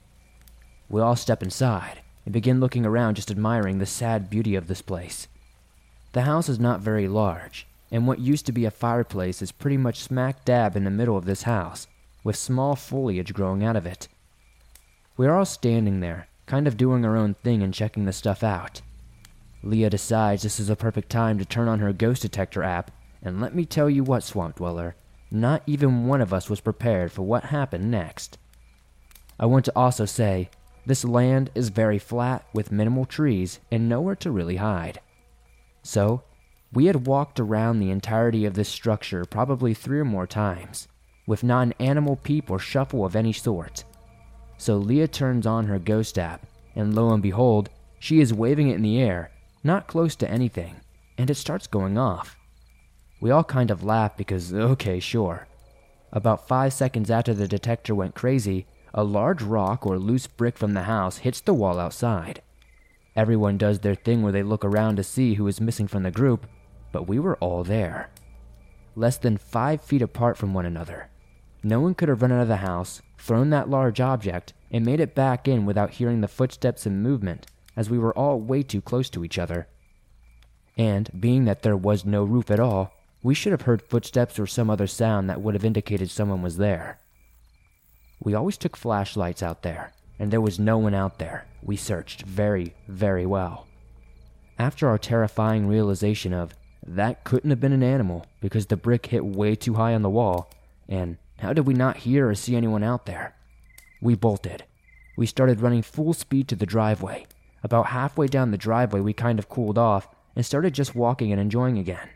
We 0.90 1.02
all 1.02 1.16
step 1.16 1.42
inside 1.42 2.02
and 2.26 2.34
begin 2.34 2.60
looking 2.60 2.86
around, 2.86 3.16
just 3.16 3.32
admiring 3.32 3.80
the 3.80 3.86
sad 3.86 4.30
beauty 4.30 4.56
of 4.56 4.68
this 4.68 4.82
place. 4.82 5.28
The 6.14 6.22
house 6.22 6.50
is 6.50 6.60
not 6.60 6.80
very 6.80 7.08
large, 7.08 7.68
and 7.92 8.08
what 8.08 8.20
used 8.20 8.46
to 8.48 8.52
be 8.52 8.66
a 8.66 8.72
fireplace 8.72 9.42
is 9.42 9.52
pretty 9.52 9.78
much 9.78 10.00
smack 10.00 10.46
dab 10.46 10.76
in 10.76 10.84
the 10.84 10.90
middle 10.90 11.18
of 11.18 11.26
this 11.26 11.44
house, 11.44 11.88
with 12.24 12.36
small 12.36 12.76
foliage 12.76 13.34
growing 13.34 13.64
out 13.64 13.76
of 13.76 13.86
it. 13.86 14.08
We 15.18 15.28
are 15.28 15.36
all 15.36 15.46
standing 15.46 16.00
there, 16.00 16.28
kind 16.46 16.68
of 16.68 16.78
doing 16.78 17.06
our 17.06 17.16
own 17.16 17.36
thing 17.36 17.62
and 17.62 17.74
checking 17.74 18.06
the 18.06 18.14
stuff 18.14 18.44
out. 18.44 18.82
Leah 19.64 19.90
decides 19.90 20.44
this 20.44 20.60
is 20.60 20.70
a 20.70 20.76
perfect 20.76 21.10
time 21.10 21.38
to 21.40 21.46
turn 21.46 21.68
on 21.68 21.80
her 21.80 21.94
ghost 21.94 22.22
detector 22.22 22.64
app, 22.64 22.92
and 23.22 23.42
let 23.42 23.56
me 23.56 23.66
tell 23.66 23.90
you 23.90 24.04
what, 24.04 24.24
Swamp 24.24 24.58
Dweller, 24.58 24.96
not 25.32 25.64
even 25.66 26.08
one 26.08 26.22
of 26.22 26.34
us 26.34 26.50
was 26.50 26.62
prepared 26.62 27.12
for 27.12 27.24
what 27.24 27.46
happened 27.46 27.90
next. 27.90 28.38
I 29.40 29.48
want 29.48 29.66
to 29.66 29.74
also 29.76 30.06
say, 30.06 30.50
this 30.86 31.04
land 31.04 31.50
is 31.56 31.70
very 31.70 32.00
flat 32.00 32.46
with 32.54 32.72
minimal 32.72 33.06
trees 33.06 33.60
and 33.72 33.90
nowhere 33.90 34.16
to 34.18 34.32
really 34.32 34.58
hide. 34.58 35.00
So, 35.84 36.24
we 36.74 36.86
had 36.86 37.08
walked 37.08 37.40
around 37.40 37.80
the 37.80 37.92
entirety 37.92 38.46
of 38.46 38.54
this 38.54 38.70
structure 38.70 39.24
probably 39.26 39.74
three 39.74 40.00
or 40.00 40.06
more 40.06 40.28
times, 40.28 40.88
with 41.26 41.44
not 41.44 41.68
an 41.68 41.74
animal 41.80 42.18
peep 42.18 42.52
or 42.52 42.60
shuffle 42.60 43.06
of 43.06 43.16
any 43.16 43.32
sort. 43.32 43.84
So 44.58 44.76
Leah 44.78 45.08
turns 45.08 45.48
on 45.48 45.66
her 45.68 45.80
ghost 45.80 46.18
app, 46.18 46.46
and 46.76 46.94
lo 46.94 47.12
and 47.12 47.24
behold, 47.24 47.70
she 48.00 48.20
is 48.20 48.34
waving 48.34 48.70
it 48.70 48.76
in 48.76 48.82
the 48.82 49.02
air, 49.02 49.32
not 49.64 49.88
close 49.88 50.16
to 50.18 50.30
anything, 50.30 50.76
and 51.18 51.30
it 51.30 51.36
starts 51.36 51.68
going 51.68 51.98
off. 51.98 52.38
We 53.22 53.32
all 53.32 53.44
kind 53.44 53.72
of 53.72 53.84
laugh 53.84 54.18
because, 54.18 54.54
okay, 54.54 55.00
sure. 55.00 55.48
About 56.12 56.48
five 56.48 56.74
seconds 56.74 57.10
after 57.10 57.34
the 57.34 57.48
detector 57.48 57.96
went 57.96 58.16
crazy, 58.16 58.68
a 58.98 59.04
large 59.04 59.44
rock 59.44 59.86
or 59.86 60.00
loose 60.00 60.26
brick 60.26 60.58
from 60.58 60.74
the 60.74 60.84
house 60.84 61.18
hits 61.18 61.42
the 61.42 61.54
wall 61.54 61.78
outside. 61.80 62.42
Everyone 63.14 63.58
does 63.58 63.80
their 63.80 63.94
thing 63.94 64.22
where 64.22 64.32
they 64.32 64.42
look 64.42 64.64
around 64.64 64.96
to 64.96 65.04
see 65.04 65.34
who 65.34 65.48
is 65.48 65.60
missing 65.60 65.86
from 65.86 66.04
the 66.04 66.12
group, 66.12 66.48
but 66.94 67.06
we 67.06 67.20
were 67.20 67.36
all 67.38 67.66
there. 67.66 68.10
Less 68.96 69.18
than 69.18 69.38
five 69.38 69.82
feet 69.82 70.02
apart 70.02 70.38
from 70.38 70.54
one 70.54 70.66
another. 70.66 71.10
No 71.62 71.82
one 71.82 71.94
could 71.94 72.08
have 72.08 72.22
run 72.22 72.32
out 72.32 72.44
of 72.44 72.48
the 72.48 72.58
house, 72.58 73.02
thrown 73.18 73.50
that 73.50 73.70
large 73.70 74.00
object, 74.00 74.54
and 74.72 74.86
made 74.86 75.02
it 75.02 75.14
back 75.14 75.46
in 75.46 75.66
without 75.66 75.96
hearing 75.96 76.22
the 76.22 76.28
footsteps 76.30 76.86
and 76.86 77.04
movement, 77.04 77.48
as 77.76 77.90
we 77.90 78.00
were 78.00 78.18
all 78.18 78.40
way 78.40 78.64
too 78.64 78.82
close 78.82 79.10
to 79.10 79.26
each 79.26 79.38
other. 79.38 79.68
And, 80.78 81.10
being 81.20 81.44
that 81.46 81.64
there 81.64 81.76
was 81.76 82.06
no 82.06 82.24
roof 82.24 82.50
at 82.50 82.62
all, 82.62 82.94
we 83.22 83.34
should 83.34 83.52
have 83.52 83.64
heard 83.64 83.82
footsteps 83.82 84.40
or 84.40 84.48
some 84.48 84.70
other 84.70 84.88
sound 84.88 85.30
that 85.30 85.42
would 85.42 85.54
have 85.54 85.66
indicated 85.66 86.10
someone 86.10 86.42
was 86.42 86.56
there. 86.58 87.00
We 88.20 88.34
always 88.34 88.58
took 88.58 88.76
flashlights 88.76 89.44
out 89.44 89.62
there, 89.62 89.94
and 90.20 90.32
there 90.32 90.42
was 90.42 90.60
no 90.60 90.78
one 90.78 90.94
out 90.94 91.20
there. 91.20 91.46
We 91.62 91.76
searched 91.76 92.24
very, 92.24 92.76
very 92.88 93.26
well. 93.26 93.68
After 94.58 94.88
our 94.88 94.98
terrifying 94.98 95.68
realization 95.68 96.34
of 96.34 96.54
that 96.86 97.24
couldn't 97.24 97.50
have 97.50 97.60
been 97.60 97.74
an 97.74 97.84
animal 97.84 98.26
because 98.42 98.68
the 98.68 98.78
brick 98.78 99.08
hit 99.08 99.26
way 99.26 99.56
too 99.56 99.74
high 99.74 99.94
on 99.94 100.02
the 100.02 100.10
wall, 100.10 100.52
and 100.88 101.18
how 101.40 101.52
did 101.54 101.68
we 101.68 101.74
not 101.74 101.98
hear 101.98 102.30
or 102.30 102.36
see 102.36 102.56
anyone 102.56 102.84
out 102.84 103.06
there? 103.06 103.36
We 104.02 104.16
bolted. 104.16 104.64
We 105.18 105.26
started 105.26 105.62
running 105.62 105.82
full 105.82 106.14
speed 106.14 106.48
to 106.50 106.56
the 106.56 106.66
driveway. 106.66 107.26
About 107.64 107.88
halfway 107.88 108.28
down 108.28 108.52
the 108.52 108.58
driveway, 108.58 109.00
we 109.00 109.14
kind 109.14 109.40
of 109.40 109.50
cooled 109.50 109.78
off 109.78 110.08
and 110.36 110.46
started 110.46 110.74
just 110.74 110.96
walking 110.96 111.32
and 111.32 111.42
enjoying 111.42 111.78
again. 111.78 112.10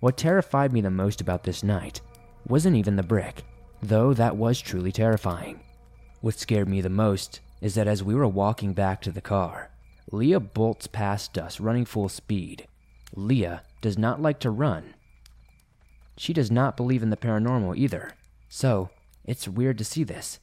What 0.00 0.16
terrified 0.16 0.72
me 0.72 0.80
the 0.80 0.90
most 0.90 1.20
about 1.20 1.44
this 1.44 1.62
night 1.62 2.00
wasn't 2.46 2.76
even 2.76 2.96
the 2.96 3.02
brick, 3.02 3.44
though 3.88 4.14
that 4.14 4.36
was 4.36 4.60
truly 4.60 4.90
terrifying. 4.90 5.60
What 6.20 6.38
scared 6.38 6.68
me 6.68 6.80
the 6.80 6.88
most 6.88 7.40
is 7.60 7.74
that 7.74 7.86
as 7.86 8.02
we 8.02 8.14
were 8.14 8.26
walking 8.26 8.72
back 8.72 9.02
to 9.02 9.12
the 9.12 9.20
car, 9.20 9.70
Leah 10.10 10.40
bolts 10.40 10.86
past 10.86 11.36
us 11.36 11.60
running 11.60 11.84
full 11.84 12.08
speed. 12.08 12.66
Leah 13.14 13.62
does 13.82 13.98
not 13.98 14.22
like 14.22 14.40
to 14.40 14.50
run. 14.50 14.94
She 16.16 16.32
does 16.32 16.50
not 16.50 16.76
believe 16.76 17.02
in 17.02 17.10
the 17.10 17.16
paranormal 17.16 17.76
either, 17.76 18.12
so 18.48 18.88
it's 19.24 19.48
weird 19.48 19.76
to 19.78 19.84
see 19.84 20.02
this. 20.02 20.38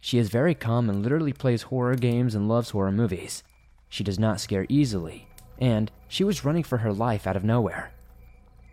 She 0.00 0.18
is 0.18 0.28
very 0.28 0.54
calm 0.54 0.90
and 0.90 1.02
literally 1.02 1.32
plays 1.32 1.62
horror 1.62 1.94
games 1.94 2.34
and 2.34 2.48
loves 2.48 2.70
horror 2.70 2.92
movies. 2.92 3.42
She 3.88 4.04
does 4.04 4.18
not 4.18 4.40
scare 4.40 4.66
easily, 4.68 5.28
and 5.58 5.90
she 6.08 6.24
was 6.24 6.44
running 6.44 6.64
for 6.64 6.78
her 6.78 6.92
life 6.92 7.26
out 7.26 7.36
of 7.36 7.44
nowhere. 7.44 7.93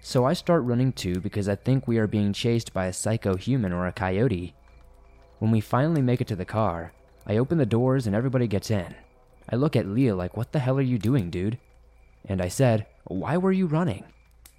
So 0.04 0.26
I 0.26 0.34
start 0.34 0.64
running 0.64 0.94
too 0.94 1.22
because 1.22 1.48
I 1.48 1.56
think 1.56 1.88
we 1.88 2.00
are 2.00 2.08
being 2.08 2.34
chased 2.34 2.74
by 2.74 2.88
a 2.88 2.94
psycho 2.94 3.36
human 3.36 3.72
or 3.72 3.86
a 3.86 3.92
coyote. 3.92 4.56
When 5.38 5.52
we 5.52 5.62
finally 5.62 6.02
make 6.02 6.20
it 6.20 6.28
to 6.28 6.36
the 6.36 6.44
car, 6.44 6.92
I 7.28 7.38
open 7.38 7.60
the 7.60 7.68
doors 7.68 8.08
and 8.08 8.16
everybody 8.16 8.48
gets 8.48 8.72
in. 8.72 8.96
I 9.48 9.56
look 9.56 9.76
at 9.76 9.88
Leah 9.88 10.16
like, 10.16 10.36
What 10.36 10.54
the 10.54 10.60
hell 10.60 10.78
are 10.80 10.82
you 10.82 10.98
doing, 10.98 11.30
dude? 11.30 11.60
And 12.26 12.42
I 12.42 12.48
said, 12.48 12.88
Why 13.06 13.38
were 13.38 13.52
you 13.52 13.68
running? 13.68 14.06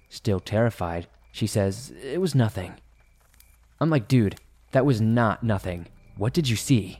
Still 0.07 0.39
terrified, 0.39 1.07
she 1.33 1.45
says, 1.45 1.91
It 2.01 2.21
was 2.21 2.33
nothing. 2.33 2.75
I'm 3.81 3.89
like, 3.89 4.07
Dude, 4.07 4.37
that 4.71 4.85
was 4.85 5.01
not 5.01 5.43
nothing. 5.43 5.87
What 6.15 6.33
did 6.33 6.47
you 6.47 6.55
see? 6.55 6.99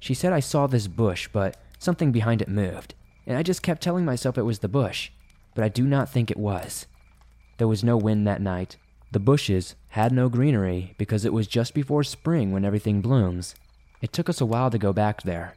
She 0.00 0.14
said 0.14 0.32
I 0.32 0.40
saw 0.40 0.66
this 0.66 0.88
bush, 0.88 1.28
but 1.32 1.56
something 1.78 2.10
behind 2.10 2.42
it 2.42 2.48
moved, 2.48 2.94
and 3.24 3.38
I 3.38 3.44
just 3.44 3.62
kept 3.62 3.82
telling 3.82 4.04
myself 4.04 4.36
it 4.36 4.42
was 4.42 4.58
the 4.58 4.68
bush, 4.68 5.10
but 5.54 5.62
I 5.62 5.68
do 5.68 5.84
not 5.84 6.08
think 6.08 6.30
it 6.30 6.36
was. 6.36 6.86
There 7.58 7.68
was 7.68 7.84
no 7.84 7.96
wind 7.96 8.26
that 8.26 8.40
night. 8.40 8.76
The 9.10 9.20
bushes 9.20 9.74
had 9.88 10.12
no 10.12 10.28
greenery 10.28 10.94
because 10.96 11.24
it 11.24 11.32
was 11.32 11.46
just 11.46 11.74
before 11.74 12.04
spring 12.04 12.52
when 12.52 12.64
everything 12.64 13.00
blooms. 13.00 13.54
It 14.00 14.12
took 14.12 14.28
us 14.28 14.40
a 14.40 14.46
while 14.46 14.70
to 14.70 14.78
go 14.78 14.92
back 14.92 15.22
there. 15.22 15.54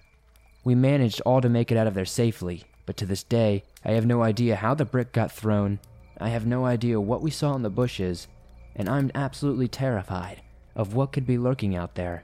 We 0.64 0.74
managed 0.74 1.22
all 1.22 1.42
to 1.42 1.50
make 1.50 1.72
it 1.72 1.78
out 1.78 1.88
of 1.88 1.94
there 1.94 2.06
safely, 2.06 2.64
but 2.86 2.98
to 2.98 3.06
this 3.06 3.24
day, 3.24 3.64
I 3.86 3.92
have 3.92 4.06
no 4.06 4.24
idea 4.24 4.56
how 4.56 4.74
the 4.74 4.86
brick 4.86 5.12
got 5.12 5.32
thrown. 5.32 5.80
I 6.20 6.30
have 6.30 6.46
no 6.46 6.66
idea 6.66 7.00
what 7.00 7.22
we 7.22 7.32
saw 7.32 7.56
in 7.56 7.62
the 7.62 7.70
bushes, 7.70 8.28
and 8.76 8.90
I'm 8.90 9.12
absolutely 9.14 9.68
terrified 9.68 10.42
of 10.76 10.96
what 10.96 11.12
could 11.12 11.26
be 11.26 11.38
lurking 11.38 11.76
out 11.76 11.96
there. 11.96 12.24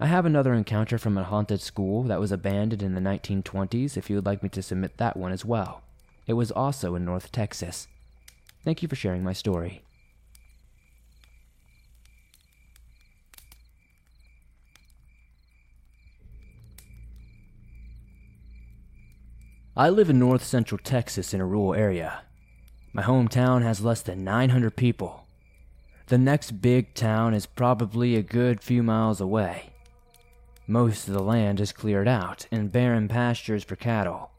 I 0.00 0.06
have 0.06 0.24
another 0.24 0.54
encounter 0.54 0.98
from 0.98 1.18
a 1.18 1.24
haunted 1.24 1.60
school 1.60 2.04
that 2.04 2.20
was 2.20 2.32
abandoned 2.32 2.82
in 2.82 2.94
the 2.94 3.00
1920s 3.00 3.96
if 3.96 4.08
you 4.08 4.16
would 4.16 4.26
like 4.26 4.42
me 4.42 4.48
to 4.50 4.62
submit 4.62 4.96
that 4.96 5.16
one 5.16 5.32
as 5.32 5.44
well. 5.44 5.82
It 6.26 6.34
was 6.34 6.50
also 6.50 6.94
in 6.94 7.04
North 7.04 7.30
Texas. 7.32 7.88
Thank 8.64 8.82
you 8.82 8.88
for 8.88 8.96
sharing 8.96 9.24
my 9.24 9.32
story. 9.32 9.82
I 19.74 19.88
live 19.88 20.10
in 20.10 20.18
north 20.18 20.44
central 20.44 20.78
Texas 20.78 21.32
in 21.32 21.40
a 21.40 21.46
rural 21.46 21.74
area. 21.74 22.24
My 22.92 23.02
hometown 23.02 23.62
has 23.62 23.80
less 23.80 24.02
than 24.02 24.22
900 24.22 24.76
people. 24.76 25.26
The 26.08 26.18
next 26.18 26.60
big 26.60 26.92
town 26.92 27.32
is 27.32 27.46
probably 27.46 28.14
a 28.14 28.22
good 28.22 28.60
few 28.60 28.82
miles 28.82 29.18
away. 29.18 29.70
Most 30.66 31.08
of 31.08 31.14
the 31.14 31.22
land 31.22 31.58
is 31.58 31.72
cleared 31.72 32.06
out 32.06 32.46
and 32.52 32.70
barren 32.70 33.08
pastures 33.08 33.64
for 33.64 33.76
cattle. 33.76 34.31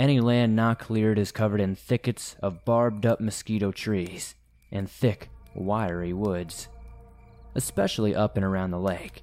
Any 0.00 0.18
land 0.18 0.56
not 0.56 0.78
cleared 0.78 1.18
is 1.18 1.30
covered 1.30 1.60
in 1.60 1.74
thickets 1.74 2.34
of 2.42 2.64
barbed 2.64 3.04
up 3.04 3.20
mosquito 3.20 3.70
trees 3.70 4.34
and 4.72 4.90
thick, 4.90 5.28
wiry 5.54 6.14
woods, 6.14 6.68
especially 7.54 8.14
up 8.14 8.34
and 8.34 8.42
around 8.46 8.70
the 8.70 8.80
lake. 8.80 9.20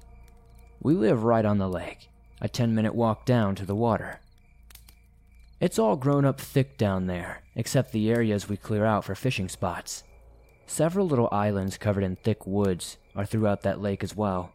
We 0.80 0.94
live 0.94 1.24
right 1.24 1.44
on 1.44 1.58
the 1.58 1.68
lake, 1.68 2.10
a 2.40 2.48
10 2.48 2.76
minute 2.76 2.94
walk 2.94 3.26
down 3.26 3.56
to 3.56 3.66
the 3.66 3.74
water. 3.74 4.20
It's 5.58 5.80
all 5.80 5.96
grown 5.96 6.24
up 6.24 6.40
thick 6.40 6.78
down 6.78 7.08
there, 7.08 7.42
except 7.56 7.90
the 7.90 8.08
areas 8.08 8.48
we 8.48 8.56
clear 8.56 8.84
out 8.84 9.04
for 9.04 9.16
fishing 9.16 9.48
spots. 9.48 10.04
Several 10.68 11.08
little 11.08 11.28
islands 11.32 11.76
covered 11.76 12.04
in 12.04 12.14
thick 12.14 12.46
woods 12.46 12.98
are 13.16 13.26
throughout 13.26 13.62
that 13.62 13.82
lake 13.82 14.04
as 14.04 14.14
well. 14.14 14.52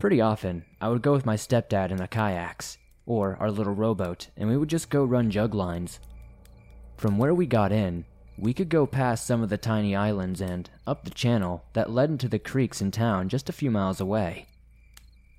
Pretty 0.00 0.20
often, 0.20 0.64
I 0.80 0.88
would 0.88 1.02
go 1.02 1.12
with 1.12 1.24
my 1.24 1.36
stepdad 1.36 1.92
in 1.92 1.98
the 1.98 2.08
kayaks, 2.08 2.78
or 3.10 3.36
our 3.40 3.50
little 3.50 3.74
rowboat, 3.74 4.28
and 4.36 4.48
we 4.48 4.56
would 4.56 4.68
just 4.68 4.88
go 4.88 5.02
run 5.02 5.32
jug 5.32 5.52
lines. 5.52 5.98
From 6.96 7.18
where 7.18 7.34
we 7.34 7.44
got 7.44 7.72
in, 7.72 8.04
we 8.38 8.54
could 8.54 8.68
go 8.68 8.86
past 8.86 9.26
some 9.26 9.42
of 9.42 9.48
the 9.48 9.58
tiny 9.58 9.96
islands 9.96 10.40
and 10.40 10.70
up 10.86 11.02
the 11.02 11.10
channel 11.10 11.64
that 11.72 11.90
led 11.90 12.08
into 12.08 12.28
the 12.28 12.38
creeks 12.38 12.80
in 12.80 12.92
town 12.92 13.28
just 13.28 13.48
a 13.48 13.52
few 13.52 13.68
miles 13.68 14.00
away. 14.00 14.46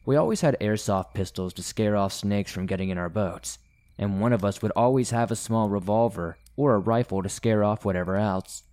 We 0.06 0.18
always 0.18 0.42
had 0.42 0.58
airsoft 0.60 1.14
pistols 1.14 1.54
to 1.54 1.64
scare 1.64 1.96
off 1.96 2.12
snakes 2.12 2.52
from 2.52 2.66
getting 2.66 2.90
in 2.90 2.98
our 2.98 3.08
boats, 3.08 3.58
and 3.98 4.20
one 4.20 4.34
of 4.34 4.44
us 4.44 4.62
would 4.62 4.74
always 4.76 5.12
have 5.12 5.32
a 5.32 5.38
small 5.38 5.70
revolver 5.70 6.36
or 6.58 6.76
a 6.76 6.80
rifle 6.80 7.24
to 7.24 7.30
scare 7.30 7.64
off 7.64 7.86
whatever 7.86 8.18
else. 8.18 8.64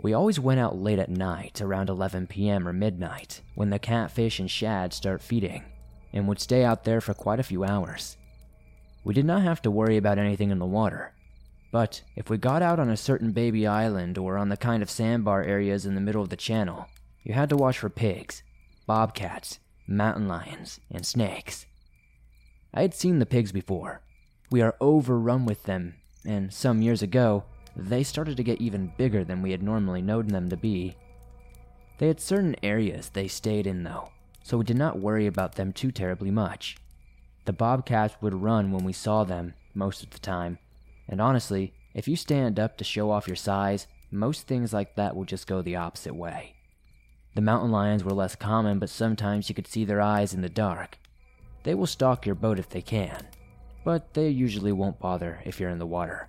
We 0.00 0.14
always 0.14 0.40
went 0.40 0.58
out 0.58 0.78
late 0.78 0.98
at 0.98 1.10
night, 1.10 1.60
around 1.60 1.90
11 1.90 2.28
p.m. 2.28 2.66
or 2.66 2.72
midnight, 2.72 3.42
when 3.54 3.68
the 3.68 3.78
catfish 3.78 4.40
and 4.40 4.50
shad 4.50 4.94
start 4.94 5.20
feeding, 5.20 5.64
and 6.12 6.26
would 6.26 6.40
stay 6.40 6.64
out 6.64 6.84
there 6.84 7.00
for 7.00 7.14
quite 7.14 7.40
a 7.40 7.44
few 7.44 7.64
hours. 7.64 8.16
We 9.04 9.14
did 9.14 9.24
not 9.24 9.42
have 9.42 9.62
to 9.62 9.70
worry 9.70 9.96
about 9.96 10.18
anything 10.18 10.50
in 10.50 10.58
the 10.58 10.66
water, 10.66 11.14
but 11.72 12.02
if 12.16 12.28
we 12.28 12.36
got 12.36 12.62
out 12.62 12.78
on 12.78 12.90
a 12.90 12.96
certain 12.96 13.32
baby 13.32 13.66
island 13.66 14.18
or 14.18 14.36
on 14.36 14.48
the 14.48 14.56
kind 14.56 14.82
of 14.82 14.90
sandbar 14.90 15.42
areas 15.42 15.86
in 15.86 15.94
the 15.94 16.00
middle 16.00 16.22
of 16.22 16.28
the 16.28 16.36
channel, 16.36 16.86
you 17.22 17.32
had 17.34 17.48
to 17.50 17.56
watch 17.56 17.78
for 17.78 17.88
pigs, 17.88 18.42
bobcats, 18.86 19.58
mountain 19.86 20.26
lions, 20.26 20.80
and 20.90 21.06
snakes. 21.06 21.66
I 22.74 22.82
had 22.82 22.94
seen 22.94 23.18
the 23.18 23.26
pigs 23.26 23.52
before. 23.52 24.00
We 24.50 24.62
are 24.62 24.76
overrun 24.80 25.44
with 25.46 25.64
them, 25.64 25.94
and 26.24 26.52
some 26.52 26.82
years 26.82 27.02
ago, 27.02 27.44
they 27.76 28.02
started 28.02 28.36
to 28.36 28.42
get 28.42 28.60
even 28.60 28.92
bigger 28.96 29.24
than 29.24 29.42
we 29.42 29.52
had 29.52 29.62
normally 29.62 30.02
known 30.02 30.28
them 30.28 30.48
to 30.50 30.56
be. 30.56 30.96
They 31.98 32.08
had 32.08 32.20
certain 32.20 32.56
areas 32.62 33.10
they 33.10 33.28
stayed 33.28 33.66
in, 33.66 33.84
though, 33.84 34.10
so 34.42 34.58
we 34.58 34.64
did 34.64 34.76
not 34.76 34.98
worry 34.98 35.26
about 35.26 35.54
them 35.54 35.72
too 35.72 35.90
terribly 35.90 36.30
much. 36.30 36.76
The 37.44 37.52
bobcats 37.52 38.14
would 38.20 38.34
run 38.34 38.72
when 38.72 38.84
we 38.84 38.92
saw 38.92 39.24
them, 39.24 39.54
most 39.74 40.02
of 40.02 40.10
the 40.10 40.18
time, 40.18 40.58
and 41.08 41.20
honestly, 41.20 41.74
if 41.94 42.06
you 42.06 42.16
stand 42.16 42.58
up 42.58 42.76
to 42.78 42.84
show 42.84 43.10
off 43.10 43.26
your 43.26 43.36
size, 43.36 43.86
most 44.10 44.46
things 44.46 44.72
like 44.72 44.96
that 44.96 45.16
will 45.16 45.24
just 45.24 45.46
go 45.46 45.62
the 45.62 45.76
opposite 45.76 46.14
way. 46.14 46.54
The 47.34 47.40
mountain 47.40 47.70
lions 47.70 48.02
were 48.02 48.12
less 48.12 48.34
common, 48.36 48.78
but 48.78 48.90
sometimes 48.90 49.48
you 49.48 49.54
could 49.54 49.68
see 49.68 49.84
their 49.84 50.00
eyes 50.00 50.34
in 50.34 50.42
the 50.42 50.48
dark. 50.48 50.98
They 51.62 51.74
will 51.74 51.86
stalk 51.86 52.26
your 52.26 52.34
boat 52.34 52.58
if 52.58 52.68
they 52.68 52.82
can, 52.82 53.28
but 53.84 54.14
they 54.14 54.28
usually 54.28 54.72
won't 54.72 54.98
bother 54.98 55.40
if 55.44 55.60
you're 55.60 55.70
in 55.70 55.78
the 55.78 55.86
water. 55.86 56.28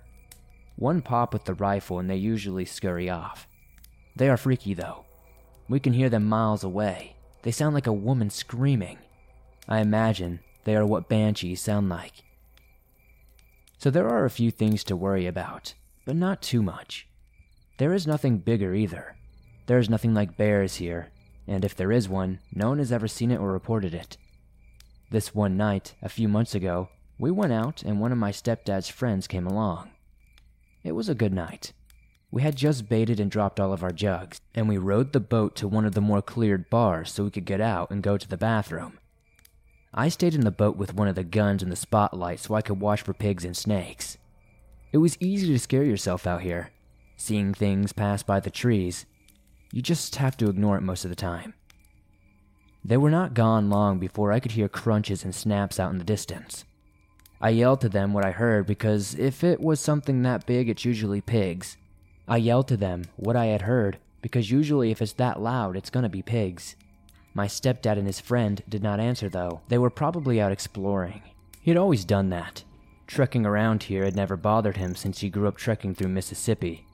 One 0.76 1.02
pop 1.02 1.32
with 1.32 1.44
the 1.44 1.54
rifle 1.54 1.98
and 1.98 2.08
they 2.08 2.16
usually 2.16 2.64
scurry 2.64 3.10
off. 3.10 3.46
They 4.16 4.28
are 4.28 4.36
freaky 4.36 4.74
though. 4.74 5.04
We 5.68 5.80
can 5.80 5.92
hear 5.92 6.08
them 6.08 6.24
miles 6.24 6.64
away. 6.64 7.16
They 7.42 7.50
sound 7.50 7.74
like 7.74 7.86
a 7.86 7.92
woman 7.92 8.30
screaming. 8.30 8.98
I 9.68 9.80
imagine 9.80 10.40
they 10.64 10.76
are 10.76 10.86
what 10.86 11.08
banshees 11.08 11.60
sound 11.60 11.88
like. 11.88 12.22
So 13.78 13.90
there 13.90 14.08
are 14.08 14.24
a 14.24 14.30
few 14.30 14.50
things 14.50 14.84
to 14.84 14.96
worry 14.96 15.26
about, 15.26 15.74
but 16.04 16.14
not 16.16 16.40
too 16.40 16.62
much. 16.62 17.08
There 17.78 17.92
is 17.92 18.06
nothing 18.06 18.38
bigger 18.38 18.74
either. 18.74 19.16
There 19.66 19.78
is 19.78 19.90
nothing 19.90 20.14
like 20.14 20.36
bears 20.36 20.76
here, 20.76 21.10
and 21.48 21.64
if 21.64 21.74
there 21.74 21.90
is 21.90 22.08
one, 22.08 22.38
no 22.52 22.68
one 22.68 22.78
has 22.78 22.92
ever 22.92 23.08
seen 23.08 23.30
it 23.30 23.40
or 23.40 23.52
reported 23.52 23.92
it. 23.92 24.16
This 25.10 25.34
one 25.34 25.56
night, 25.56 25.94
a 26.00 26.08
few 26.08 26.28
months 26.28 26.54
ago, 26.54 26.90
we 27.18 27.30
went 27.30 27.52
out 27.52 27.82
and 27.82 28.00
one 28.00 28.12
of 28.12 28.18
my 28.18 28.30
stepdad's 28.30 28.88
friends 28.88 29.26
came 29.26 29.46
along. 29.46 29.90
It 30.84 30.92
was 30.92 31.08
a 31.08 31.14
good 31.14 31.32
night. 31.32 31.72
We 32.32 32.40
had 32.40 32.56
just 32.56 32.88
baited 32.88 33.20
and 33.20 33.30
dropped 33.30 33.60
all 33.60 33.74
of 33.74 33.82
our 33.82 33.92
jugs, 33.92 34.40
and 34.54 34.66
we 34.66 34.78
rowed 34.78 35.12
the 35.12 35.20
boat 35.20 35.54
to 35.56 35.68
one 35.68 35.84
of 35.84 35.92
the 35.92 36.00
more 36.00 36.22
cleared 36.22 36.70
bars 36.70 37.12
so 37.12 37.24
we 37.24 37.30
could 37.30 37.44
get 37.44 37.60
out 37.60 37.90
and 37.90 38.02
go 38.02 38.16
to 38.16 38.26
the 38.26 38.38
bathroom. 38.38 38.98
I 39.92 40.08
stayed 40.08 40.34
in 40.34 40.40
the 40.40 40.50
boat 40.50 40.78
with 40.78 40.94
one 40.94 41.08
of 41.08 41.14
the 41.14 41.24
guns 41.24 41.62
in 41.62 41.68
the 41.68 41.76
spotlight 41.76 42.40
so 42.40 42.54
I 42.54 42.62
could 42.62 42.80
watch 42.80 43.02
for 43.02 43.12
pigs 43.12 43.44
and 43.44 43.54
snakes. 43.54 44.16
It 44.92 44.98
was 44.98 45.18
easy 45.20 45.46
to 45.48 45.58
scare 45.58 45.84
yourself 45.84 46.26
out 46.26 46.40
here, 46.40 46.70
seeing 47.18 47.52
things 47.52 47.92
pass 47.92 48.22
by 48.22 48.40
the 48.40 48.50
trees. 48.50 49.04
You 49.70 49.82
just 49.82 50.16
have 50.16 50.38
to 50.38 50.48
ignore 50.48 50.78
it 50.78 50.82
most 50.82 51.04
of 51.04 51.10
the 51.10 51.14
time. 51.14 51.52
They 52.82 52.96
were 52.96 53.10
not 53.10 53.34
gone 53.34 53.68
long 53.68 53.98
before 53.98 54.32
I 54.32 54.40
could 54.40 54.52
hear 54.52 54.70
crunches 54.70 55.22
and 55.22 55.34
snaps 55.34 55.78
out 55.78 55.92
in 55.92 55.98
the 55.98 56.04
distance. 56.04 56.64
I 57.42 57.50
yelled 57.50 57.82
to 57.82 57.90
them 57.90 58.14
what 58.14 58.24
I 58.24 58.30
heard 58.30 58.66
because 58.66 59.14
if 59.16 59.44
it 59.44 59.60
was 59.60 59.80
something 59.80 60.22
that 60.22 60.46
big, 60.46 60.70
it's 60.70 60.86
usually 60.86 61.20
pigs. 61.20 61.76
I 62.28 62.36
yelled 62.36 62.68
to 62.68 62.76
them 62.76 63.04
what 63.16 63.36
I 63.36 63.46
had 63.46 63.62
heard 63.62 63.98
because 64.22 64.50
usually 64.50 64.90
if 64.90 65.02
it's 65.02 65.12
that 65.14 65.40
loud, 65.40 65.76
it's 65.76 65.90
gonna 65.90 66.08
be 66.08 66.22
pigs. 66.22 66.76
My 67.34 67.46
stepdad 67.46 67.98
and 67.98 68.06
his 68.06 68.20
friend 68.20 68.62
did 68.68 68.82
not 68.82 69.00
answer 69.00 69.28
though. 69.28 69.60
They 69.68 69.78
were 69.78 69.90
probably 69.90 70.40
out 70.40 70.52
exploring. 70.52 71.22
He 71.60 71.70
had 71.70 71.78
always 71.78 72.04
done 72.04 72.30
that. 72.30 72.64
Trekking 73.06 73.44
around 73.44 73.84
here 73.84 74.04
had 74.04 74.16
never 74.16 74.36
bothered 74.36 74.76
him 74.76 74.94
since 74.94 75.18
he 75.20 75.28
grew 75.28 75.48
up 75.48 75.56
trekking 75.56 75.94
through 75.94 76.08
Mississippi. 76.08 76.86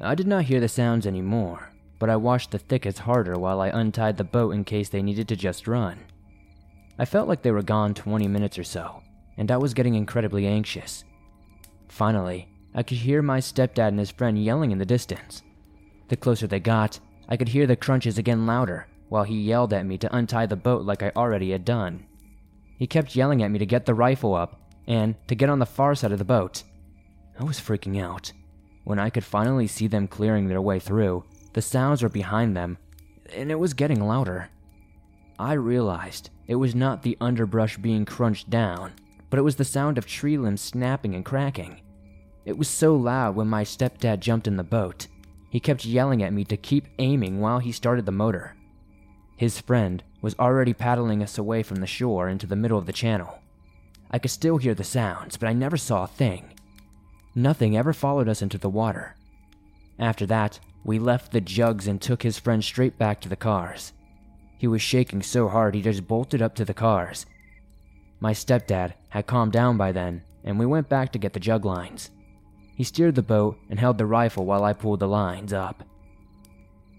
I 0.00 0.14
did 0.14 0.26
not 0.26 0.44
hear 0.44 0.60
the 0.60 0.68
sounds 0.68 1.06
anymore, 1.06 1.70
but 1.98 2.10
I 2.10 2.16
watched 2.16 2.50
the 2.50 2.58
thickets 2.58 3.00
harder 3.00 3.38
while 3.38 3.60
I 3.60 3.68
untied 3.68 4.16
the 4.16 4.24
boat 4.24 4.50
in 4.52 4.64
case 4.64 4.88
they 4.88 5.02
needed 5.02 5.28
to 5.28 5.36
just 5.36 5.68
run. 5.68 5.98
I 6.98 7.04
felt 7.04 7.28
like 7.28 7.42
they 7.42 7.50
were 7.50 7.62
gone 7.62 7.94
20 7.94 8.28
minutes 8.28 8.58
or 8.58 8.64
so, 8.64 9.02
and 9.36 9.50
I 9.50 9.56
was 9.56 9.74
getting 9.74 9.94
incredibly 9.94 10.46
anxious. 10.46 11.04
Finally, 11.88 12.48
I 12.74 12.82
could 12.82 12.98
hear 12.98 13.22
my 13.22 13.38
stepdad 13.38 13.88
and 13.88 13.98
his 13.98 14.10
friend 14.10 14.42
yelling 14.42 14.70
in 14.70 14.78
the 14.78 14.86
distance. 14.86 15.42
The 16.08 16.16
closer 16.16 16.46
they 16.46 16.60
got, 16.60 17.00
I 17.28 17.36
could 17.36 17.48
hear 17.48 17.66
the 17.66 17.76
crunches 17.76 18.18
again 18.18 18.46
louder, 18.46 18.86
while 19.08 19.24
he 19.24 19.40
yelled 19.40 19.72
at 19.72 19.86
me 19.86 19.98
to 19.98 20.14
untie 20.14 20.46
the 20.46 20.56
boat 20.56 20.84
like 20.84 21.02
I 21.02 21.12
already 21.14 21.50
had 21.50 21.64
done. 21.64 22.06
He 22.78 22.86
kept 22.86 23.14
yelling 23.14 23.42
at 23.42 23.50
me 23.50 23.58
to 23.58 23.66
get 23.66 23.86
the 23.86 23.94
rifle 23.94 24.34
up 24.34 24.60
and 24.86 25.14
to 25.28 25.34
get 25.34 25.50
on 25.50 25.58
the 25.58 25.66
far 25.66 25.94
side 25.94 26.12
of 26.12 26.18
the 26.18 26.24
boat. 26.24 26.62
I 27.38 27.44
was 27.44 27.60
freaking 27.60 28.00
out. 28.02 28.32
When 28.84 28.98
I 28.98 29.10
could 29.10 29.24
finally 29.24 29.66
see 29.66 29.86
them 29.86 30.08
clearing 30.08 30.48
their 30.48 30.60
way 30.60 30.78
through, 30.78 31.24
the 31.52 31.62
sounds 31.62 32.02
were 32.02 32.08
behind 32.08 32.56
them, 32.56 32.78
and 33.34 33.50
it 33.50 33.58
was 33.58 33.74
getting 33.74 34.06
louder. 34.06 34.48
I 35.38 35.52
realized 35.52 36.30
it 36.46 36.56
was 36.56 36.74
not 36.74 37.02
the 37.02 37.16
underbrush 37.20 37.76
being 37.76 38.04
crunched 38.04 38.50
down, 38.50 38.92
but 39.30 39.38
it 39.38 39.42
was 39.42 39.56
the 39.56 39.64
sound 39.64 39.98
of 39.98 40.06
tree 40.06 40.36
limbs 40.36 40.60
snapping 40.60 41.14
and 41.14 41.24
cracking. 41.24 41.80
It 42.44 42.58
was 42.58 42.68
so 42.68 42.96
loud 42.96 43.36
when 43.36 43.48
my 43.48 43.62
stepdad 43.64 44.20
jumped 44.20 44.46
in 44.46 44.56
the 44.56 44.64
boat. 44.64 45.06
He 45.50 45.60
kept 45.60 45.84
yelling 45.84 46.22
at 46.22 46.32
me 46.32 46.44
to 46.44 46.56
keep 46.56 46.88
aiming 46.98 47.40
while 47.40 47.58
he 47.58 47.72
started 47.72 48.06
the 48.06 48.12
motor. 48.12 48.56
His 49.36 49.60
friend 49.60 50.02
was 50.20 50.34
already 50.38 50.72
paddling 50.72 51.22
us 51.22 51.38
away 51.38 51.62
from 51.62 51.76
the 51.76 51.86
shore 51.86 52.28
into 52.28 52.46
the 52.46 52.56
middle 52.56 52.78
of 52.78 52.86
the 52.86 52.92
channel. 52.92 53.38
I 54.10 54.18
could 54.18 54.30
still 54.30 54.58
hear 54.58 54.74
the 54.74 54.84
sounds, 54.84 55.36
but 55.36 55.48
I 55.48 55.52
never 55.52 55.76
saw 55.76 56.04
a 56.04 56.08
thing. 56.08 56.52
Nothing 57.34 57.76
ever 57.76 57.92
followed 57.92 58.28
us 58.28 58.42
into 58.42 58.58
the 58.58 58.68
water. 58.68 59.16
After 59.98 60.26
that, 60.26 60.58
we 60.84 60.98
left 60.98 61.32
the 61.32 61.40
jugs 61.40 61.86
and 61.86 62.00
took 62.00 62.22
his 62.22 62.38
friend 62.38 62.62
straight 62.62 62.98
back 62.98 63.20
to 63.20 63.28
the 63.28 63.36
cars. 63.36 63.92
He 64.58 64.66
was 64.66 64.82
shaking 64.82 65.22
so 65.22 65.48
hard 65.48 65.74
he 65.74 65.82
just 65.82 66.06
bolted 66.06 66.42
up 66.42 66.54
to 66.56 66.64
the 66.64 66.74
cars 66.74 67.26
my 68.22 68.32
stepdad 68.32 68.94
had 69.08 69.26
calmed 69.26 69.50
down 69.50 69.76
by 69.76 69.90
then, 69.90 70.22
and 70.44 70.56
we 70.56 70.64
went 70.64 70.88
back 70.88 71.10
to 71.10 71.18
get 71.18 71.32
the 71.32 71.40
jug 71.40 71.64
lines. 71.64 72.12
He 72.82 72.86
steered 72.86 73.14
the 73.14 73.22
boat 73.22 73.60
and 73.70 73.78
held 73.78 73.96
the 73.96 74.06
rifle 74.06 74.44
while 74.44 74.64
I 74.64 74.72
pulled 74.72 74.98
the 74.98 75.06
lines 75.06 75.52
up. 75.52 75.84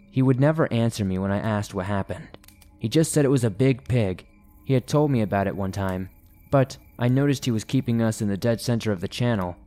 He 0.09 0.21
would 0.21 0.39
never 0.39 0.71
answer 0.71 1.03
me 1.03 1.19
when 1.19 1.29
I 1.29 1.39
asked 1.39 1.73
what 1.73 1.87
happened. 1.87 2.37
He 2.79 2.87
just 2.87 3.11
said 3.11 3.25
it 3.25 3.27
was 3.27 3.43
a 3.43 3.49
big 3.49 3.85
pig. 3.85 4.25
He 4.63 4.75
had 4.75 4.87
told 4.87 5.11
me 5.11 5.19
about 5.19 5.45
it 5.45 5.57
one 5.57 5.73
time, 5.73 6.09
but 6.51 6.77
I 6.97 7.09
noticed 7.09 7.43
he 7.43 7.51
was 7.51 7.65
keeping 7.65 8.01
us 8.01 8.21
in 8.21 8.29
the 8.29 8.37
dead 8.37 8.61
center 8.61 8.93
of 8.93 9.01
the 9.01 9.09
channel. 9.09 9.57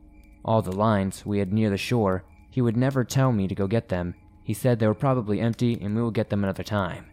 All 0.43 0.63
the 0.63 0.71
lines 0.71 1.23
we 1.23 1.37
had 1.37 1.53
near 1.53 1.69
the 1.69 1.77
shore, 1.77 2.23
he 2.49 2.63
would 2.63 2.75
never 2.75 3.03
tell 3.03 3.31
me 3.31 3.47
to 3.47 3.53
go 3.53 3.67
get 3.67 3.89
them. 3.89 4.15
He 4.43 4.55
said 4.55 4.79
they 4.79 4.87
were 4.87 4.95
probably 4.95 5.39
empty 5.39 5.77
and 5.79 5.95
we 5.95 6.01
will 6.01 6.09
get 6.09 6.31
them 6.31 6.43
another 6.43 6.63
time. 6.63 7.05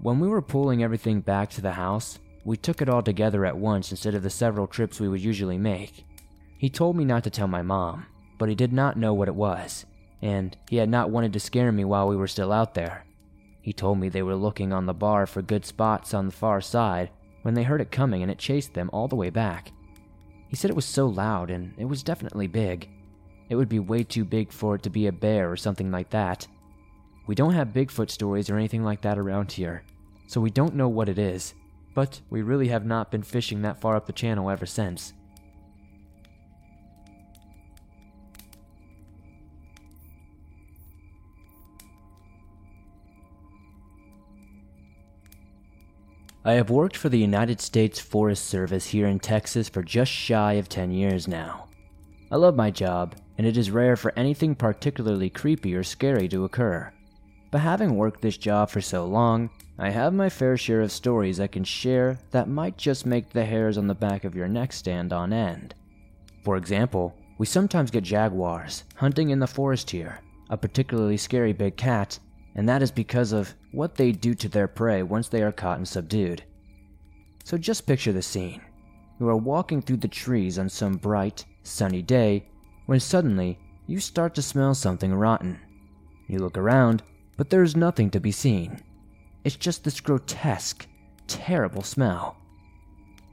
When 0.00 0.20
we 0.20 0.28
were 0.28 0.40
pulling 0.40 0.82
everything 0.82 1.20
back 1.20 1.50
to 1.50 1.60
the 1.60 1.72
house, 1.72 2.18
we 2.46 2.56
took 2.56 2.80
it 2.80 2.88
all 2.88 3.02
together 3.02 3.44
at 3.44 3.58
once 3.58 3.90
instead 3.90 4.14
of 4.14 4.22
the 4.22 4.30
several 4.30 4.66
trips 4.66 5.00
we 5.00 5.08
would 5.10 5.20
usually 5.20 5.58
make. 5.58 6.06
He 6.56 6.70
told 6.70 6.96
me 6.96 7.04
not 7.04 7.24
to 7.24 7.30
tell 7.30 7.46
my 7.46 7.60
mom, 7.60 8.06
but 8.42 8.48
he 8.48 8.56
did 8.56 8.72
not 8.72 8.96
know 8.96 9.14
what 9.14 9.28
it 9.28 9.36
was, 9.36 9.86
and 10.20 10.56
he 10.68 10.78
had 10.78 10.88
not 10.88 11.10
wanted 11.10 11.32
to 11.32 11.38
scare 11.38 11.70
me 11.70 11.84
while 11.84 12.08
we 12.08 12.16
were 12.16 12.26
still 12.26 12.50
out 12.50 12.74
there. 12.74 13.04
He 13.60 13.72
told 13.72 14.00
me 14.00 14.08
they 14.08 14.24
were 14.24 14.34
looking 14.34 14.72
on 14.72 14.84
the 14.84 14.92
bar 14.92 15.28
for 15.28 15.42
good 15.42 15.64
spots 15.64 16.12
on 16.12 16.26
the 16.26 16.32
far 16.32 16.60
side 16.60 17.10
when 17.42 17.54
they 17.54 17.62
heard 17.62 17.80
it 17.80 17.92
coming 17.92 18.20
and 18.20 18.32
it 18.32 18.38
chased 18.38 18.74
them 18.74 18.90
all 18.92 19.06
the 19.06 19.14
way 19.14 19.30
back. 19.30 19.70
He 20.48 20.56
said 20.56 20.70
it 20.70 20.74
was 20.74 20.84
so 20.84 21.06
loud 21.06 21.52
and 21.52 21.72
it 21.78 21.84
was 21.84 22.02
definitely 22.02 22.48
big. 22.48 22.88
It 23.48 23.54
would 23.54 23.68
be 23.68 23.78
way 23.78 24.02
too 24.02 24.24
big 24.24 24.50
for 24.50 24.74
it 24.74 24.82
to 24.82 24.90
be 24.90 25.06
a 25.06 25.12
bear 25.12 25.48
or 25.48 25.56
something 25.56 25.92
like 25.92 26.10
that. 26.10 26.48
We 27.28 27.36
don't 27.36 27.54
have 27.54 27.68
Bigfoot 27.68 28.10
stories 28.10 28.50
or 28.50 28.56
anything 28.56 28.82
like 28.82 29.02
that 29.02 29.20
around 29.20 29.52
here, 29.52 29.84
so 30.26 30.40
we 30.40 30.50
don't 30.50 30.74
know 30.74 30.88
what 30.88 31.08
it 31.08 31.20
is, 31.20 31.54
but 31.94 32.20
we 32.28 32.42
really 32.42 32.66
have 32.66 32.84
not 32.84 33.12
been 33.12 33.22
fishing 33.22 33.62
that 33.62 33.80
far 33.80 33.94
up 33.94 34.06
the 34.06 34.12
channel 34.12 34.50
ever 34.50 34.66
since. 34.66 35.12
I 46.44 46.54
have 46.54 46.70
worked 46.70 46.96
for 46.96 47.08
the 47.08 47.20
United 47.20 47.60
States 47.60 48.00
Forest 48.00 48.46
Service 48.46 48.88
here 48.88 49.06
in 49.06 49.20
Texas 49.20 49.68
for 49.68 49.80
just 49.80 50.10
shy 50.10 50.54
of 50.54 50.68
10 50.68 50.90
years 50.90 51.28
now. 51.28 51.68
I 52.32 52.36
love 52.36 52.56
my 52.56 52.68
job, 52.68 53.14
and 53.38 53.46
it 53.46 53.56
is 53.56 53.70
rare 53.70 53.94
for 53.96 54.12
anything 54.16 54.56
particularly 54.56 55.30
creepy 55.30 55.72
or 55.76 55.84
scary 55.84 56.26
to 56.30 56.44
occur. 56.44 56.92
But 57.52 57.60
having 57.60 57.94
worked 57.94 58.22
this 58.22 58.36
job 58.36 58.70
for 58.70 58.80
so 58.80 59.06
long, 59.06 59.50
I 59.78 59.90
have 59.90 60.14
my 60.14 60.28
fair 60.28 60.56
share 60.56 60.80
of 60.80 60.90
stories 60.90 61.38
I 61.38 61.46
can 61.46 61.62
share 61.62 62.18
that 62.32 62.48
might 62.48 62.76
just 62.76 63.06
make 63.06 63.30
the 63.30 63.44
hairs 63.44 63.78
on 63.78 63.86
the 63.86 63.94
back 63.94 64.24
of 64.24 64.34
your 64.34 64.48
neck 64.48 64.72
stand 64.72 65.12
on 65.12 65.32
end. 65.32 65.76
For 66.42 66.56
example, 66.56 67.14
we 67.38 67.46
sometimes 67.46 67.92
get 67.92 68.02
jaguars 68.02 68.82
hunting 68.96 69.30
in 69.30 69.38
the 69.38 69.46
forest 69.46 69.90
here, 69.90 70.18
a 70.50 70.56
particularly 70.56 71.18
scary 71.18 71.52
big 71.52 71.76
cat, 71.76 72.18
and 72.54 72.68
that 72.68 72.82
is 72.82 72.90
because 72.90 73.32
of 73.32 73.54
what 73.70 73.94
they 73.94 74.12
do 74.12 74.34
to 74.34 74.48
their 74.48 74.68
prey 74.68 75.02
once 75.02 75.28
they 75.28 75.42
are 75.42 75.52
caught 75.52 75.78
and 75.78 75.88
subdued. 75.88 76.42
So 77.44 77.56
just 77.58 77.86
picture 77.86 78.12
the 78.12 78.22
scene. 78.22 78.62
You 79.18 79.28
are 79.28 79.36
walking 79.36 79.82
through 79.82 79.98
the 79.98 80.08
trees 80.08 80.58
on 80.58 80.68
some 80.68 80.94
bright, 80.94 81.44
sunny 81.62 82.02
day 82.02 82.46
when 82.86 83.00
suddenly 83.00 83.58
you 83.86 84.00
start 84.00 84.34
to 84.34 84.42
smell 84.42 84.74
something 84.74 85.14
rotten. 85.14 85.58
You 86.28 86.38
look 86.38 86.58
around 86.58 87.02
but 87.36 87.50
there 87.50 87.62
is 87.62 87.76
nothing 87.76 88.10
to 88.10 88.20
be 88.20 88.32
seen. 88.32 88.80
It's 89.44 89.56
just 89.56 89.84
this 89.84 90.00
grotesque, 90.00 90.86
terrible 91.26 91.82
smell. 91.82 92.36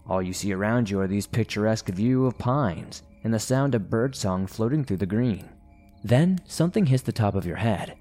All 0.08 0.22
you 0.22 0.34
see 0.34 0.54
around 0.54 0.90
you 0.90 1.00
are 1.00 1.08
these 1.08 1.28
picturesque 1.28 1.90
view 1.90 2.26
of 2.26 2.38
pines 2.38 3.04
and 3.24 3.34
the 3.34 3.40
sound 3.40 3.76
of 3.76 3.90
birdsong 3.90 4.48
floating 4.48 4.84
through 4.84 4.98
the 4.98 5.06
green. 5.06 5.48
Then 6.04 6.40
something 6.46 6.86
hits 6.86 7.04
the 7.04 7.12
top 7.12 7.36
of 7.36 7.46
your 7.46 7.58
head. 7.58 7.98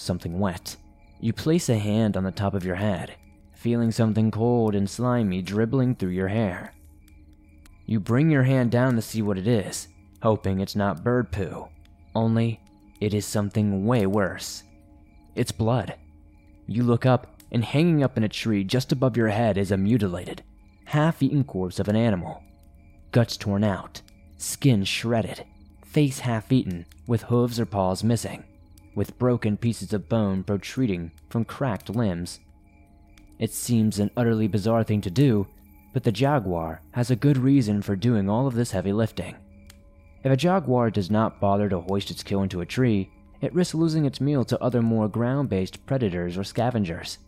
Something 0.00 0.38
wet. 0.38 0.76
You 1.20 1.34
place 1.34 1.68
a 1.68 1.76
hand 1.76 2.16
on 2.16 2.24
the 2.24 2.30
top 2.30 2.54
of 2.54 2.64
your 2.64 2.76
head, 2.76 3.16
feeling 3.52 3.92
something 3.92 4.30
cold 4.30 4.74
and 4.74 4.88
slimy 4.88 5.42
dribbling 5.42 5.94
through 5.94 6.12
your 6.12 6.28
hair. 6.28 6.72
You 7.84 8.00
bring 8.00 8.30
your 8.30 8.44
hand 8.44 8.70
down 8.70 8.96
to 8.96 9.02
see 9.02 9.20
what 9.20 9.36
it 9.36 9.46
is, 9.46 9.88
hoping 10.22 10.60
it's 10.60 10.74
not 10.74 11.04
bird 11.04 11.30
poo. 11.30 11.68
Only, 12.14 12.60
it 12.98 13.12
is 13.12 13.26
something 13.26 13.84
way 13.84 14.06
worse. 14.06 14.62
It's 15.34 15.52
blood. 15.52 15.96
You 16.66 16.82
look 16.82 17.04
up, 17.04 17.36
and 17.52 17.62
hanging 17.62 18.02
up 18.02 18.16
in 18.16 18.24
a 18.24 18.28
tree 18.28 18.64
just 18.64 18.92
above 18.92 19.18
your 19.18 19.28
head 19.28 19.58
is 19.58 19.70
a 19.70 19.76
mutilated, 19.76 20.42
half 20.86 21.22
eaten 21.22 21.44
corpse 21.44 21.78
of 21.78 21.88
an 21.88 21.96
animal. 21.96 22.42
Guts 23.12 23.36
torn 23.36 23.64
out, 23.64 24.00
skin 24.38 24.82
shredded, 24.82 25.44
face 25.84 26.20
half 26.20 26.50
eaten, 26.50 26.86
with 27.06 27.24
hooves 27.24 27.60
or 27.60 27.66
paws 27.66 28.02
missing, 28.02 28.44
with 28.94 29.18
broken 29.18 29.56
pieces 29.56 29.92
of 29.92 30.08
bone 30.08 30.42
protruding 30.42 31.12
from 31.28 31.44
cracked 31.44 31.90
limbs. 31.90 32.40
It 33.38 33.52
seems 33.52 33.98
an 33.98 34.10
utterly 34.16 34.48
bizarre 34.48 34.84
thing 34.84 35.00
to 35.02 35.10
do, 35.10 35.46
but 35.92 36.04
the 36.04 36.12
jaguar 36.12 36.82
has 36.92 37.10
a 37.10 37.16
good 37.16 37.38
reason 37.38 37.82
for 37.82 37.96
doing 37.96 38.28
all 38.28 38.46
of 38.46 38.54
this 38.54 38.70
heavy 38.70 38.92
lifting. 38.92 39.36
If 40.22 40.30
a 40.30 40.36
jaguar 40.36 40.90
does 40.90 41.10
not 41.10 41.40
bother 41.40 41.68
to 41.68 41.80
hoist 41.80 42.10
its 42.10 42.22
kill 42.22 42.42
into 42.42 42.60
a 42.60 42.66
tree, 42.66 43.10
it 43.40 43.54
risks 43.54 43.74
losing 43.74 44.04
its 44.04 44.20
meal 44.20 44.44
to 44.44 44.62
other 44.62 44.82
more 44.82 45.08
ground 45.08 45.48
based 45.48 45.84
predators 45.86 46.36
or 46.36 46.44
scavengers. 46.44 47.18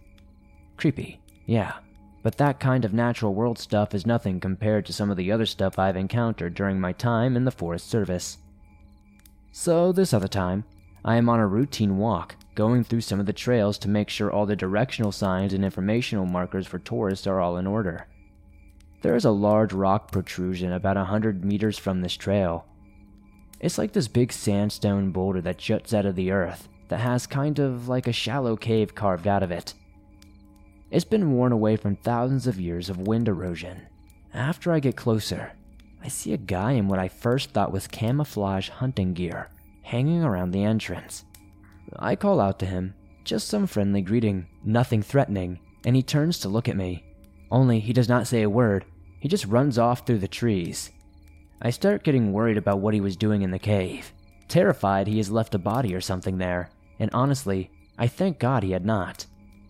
Creepy, 0.76 1.20
yeah, 1.46 1.72
but 2.22 2.36
that 2.36 2.60
kind 2.60 2.84
of 2.84 2.92
natural 2.92 3.34
world 3.34 3.58
stuff 3.58 3.94
is 3.94 4.06
nothing 4.06 4.38
compared 4.38 4.86
to 4.86 4.92
some 4.92 5.10
of 5.10 5.16
the 5.16 5.32
other 5.32 5.46
stuff 5.46 5.78
I've 5.78 5.96
encountered 5.96 6.54
during 6.54 6.80
my 6.80 6.92
time 6.92 7.36
in 7.36 7.44
the 7.44 7.50
Forest 7.50 7.88
Service. 7.88 8.38
So, 9.50 9.92
this 9.92 10.14
other 10.14 10.28
time, 10.28 10.64
I 11.04 11.16
am 11.16 11.28
on 11.28 11.40
a 11.40 11.46
routine 11.46 11.98
walk, 11.98 12.36
going 12.54 12.84
through 12.84 13.00
some 13.00 13.20
of 13.20 13.26
the 13.26 13.32
trails 13.32 13.78
to 13.78 13.88
make 13.88 14.08
sure 14.08 14.30
all 14.30 14.46
the 14.46 14.56
directional 14.56 15.12
signs 15.12 15.52
and 15.52 15.64
informational 15.64 16.26
markers 16.26 16.66
for 16.66 16.78
tourists 16.78 17.26
are 17.26 17.40
all 17.40 17.56
in 17.56 17.66
order. 17.66 18.06
There 19.02 19.16
is 19.16 19.24
a 19.24 19.30
large 19.30 19.72
rock 19.72 20.12
protrusion 20.12 20.72
about 20.72 20.96
a 20.96 21.04
hundred 21.04 21.44
meters 21.44 21.78
from 21.78 22.00
this 22.00 22.16
trail, 22.16 22.66
it's 23.62 23.78
like 23.78 23.92
this 23.92 24.08
big 24.08 24.32
sandstone 24.32 25.12
boulder 25.12 25.40
that 25.40 25.56
juts 25.56 25.94
out 25.94 26.04
of 26.04 26.16
the 26.16 26.32
earth 26.32 26.68
that 26.88 26.98
has 26.98 27.28
kind 27.28 27.60
of 27.60 27.88
like 27.88 28.08
a 28.08 28.12
shallow 28.12 28.56
cave 28.56 28.94
carved 28.94 29.28
out 29.28 29.44
of 29.44 29.52
it. 29.52 29.72
It's 30.90 31.04
been 31.04 31.32
worn 31.32 31.52
away 31.52 31.76
from 31.76 31.94
thousands 31.94 32.48
of 32.48 32.60
years 32.60 32.90
of 32.90 33.06
wind 33.06 33.28
erosion. 33.28 33.82
After 34.34 34.72
I 34.72 34.80
get 34.80 34.96
closer, 34.96 35.52
I 36.02 36.08
see 36.08 36.32
a 36.32 36.38
guy 36.38 36.72
in 36.72 36.88
what 36.88 36.98
I 36.98 37.06
first 37.06 37.50
thought 37.50 37.70
was 37.70 37.86
camouflage 37.86 38.68
hunting 38.68 39.14
gear 39.14 39.48
hanging 39.82 40.24
around 40.24 40.50
the 40.50 40.64
entrance. 40.64 41.24
I 41.96 42.16
call 42.16 42.40
out 42.40 42.58
to 42.60 42.66
him, 42.66 42.94
just 43.24 43.48
some 43.48 43.66
friendly 43.66 44.02
greeting, 44.02 44.46
nothing 44.64 45.02
threatening, 45.02 45.60
and 45.84 45.94
he 45.94 46.02
turns 46.02 46.38
to 46.40 46.48
look 46.48 46.68
at 46.68 46.76
me. 46.76 47.04
Only 47.50 47.80
he 47.80 47.92
does 47.92 48.08
not 48.08 48.26
say 48.26 48.42
a 48.42 48.50
word, 48.50 48.84
he 49.20 49.28
just 49.28 49.46
runs 49.46 49.78
off 49.78 50.06
through 50.06 50.18
the 50.18 50.28
trees. 50.28 50.90
I 51.60 51.70
start 51.70 52.02
getting 52.02 52.32
worried 52.32 52.56
about 52.56 52.80
what 52.80 52.94
he 52.94 53.00
was 53.00 53.16
doing 53.16 53.42
in 53.42 53.50
the 53.50 53.58
cave, 53.58 54.12
terrified 54.48 55.06
he 55.06 55.18
has 55.18 55.30
left 55.30 55.54
a 55.54 55.58
body 55.58 55.94
or 55.94 56.00
something 56.00 56.38
there, 56.38 56.70
and 56.98 57.10
honestly, 57.12 57.70
I 57.98 58.08
thank 58.08 58.38
God 58.38 58.62
he 58.62 58.72
had 58.72 58.84
not. 58.84 59.26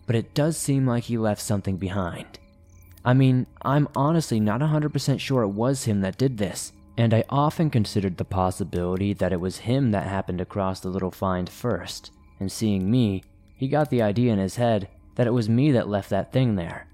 But 0.07 0.16
it 0.16 0.35
does 0.35 0.57
seem 0.57 0.87
like 0.87 1.05
he 1.05 1.18
left 1.18 1.42
something 1.42 1.77
behind. 1.77 2.38
I 3.05 3.14
mean, 3.14 3.46
I'm 3.62 3.88
honestly 3.94 4.40
not 4.40 4.61
100% 4.61 5.20
sure 5.20 5.42
it 5.42 5.48
was 5.48 5.85
him 5.85 6.01
that 6.01 6.18
did 6.18 6.38
this, 6.38 6.72
and 6.96 7.14
I 7.14 7.24
often 7.28 7.70
considered 7.70 8.16
the 8.16 8.24
possibility 8.24 9.12
that 9.14 9.33
it 9.33 9.40
was 9.40 9.59
him 9.59 9.90
that 9.92 10.07
happened 10.07 10.40
across 10.40 10.81
the 10.81 10.88
little 10.88 11.11
find 11.11 11.48
first, 11.48 12.11
and 12.38 12.50
seeing 12.50 12.90
me, 12.90 13.22
he 13.57 13.68
got 13.68 13.90
the 13.90 14.02
idea 14.02 14.33
in 14.33 14.38
his 14.38 14.57
head 14.57 14.88
that 15.14 15.26
it 15.26 15.33
was 15.33 15.48
me 15.48 15.72
that 15.72 15.88
left 15.88 16.11
that 16.11 16.33
thing 16.33 16.55
there. 16.55 16.87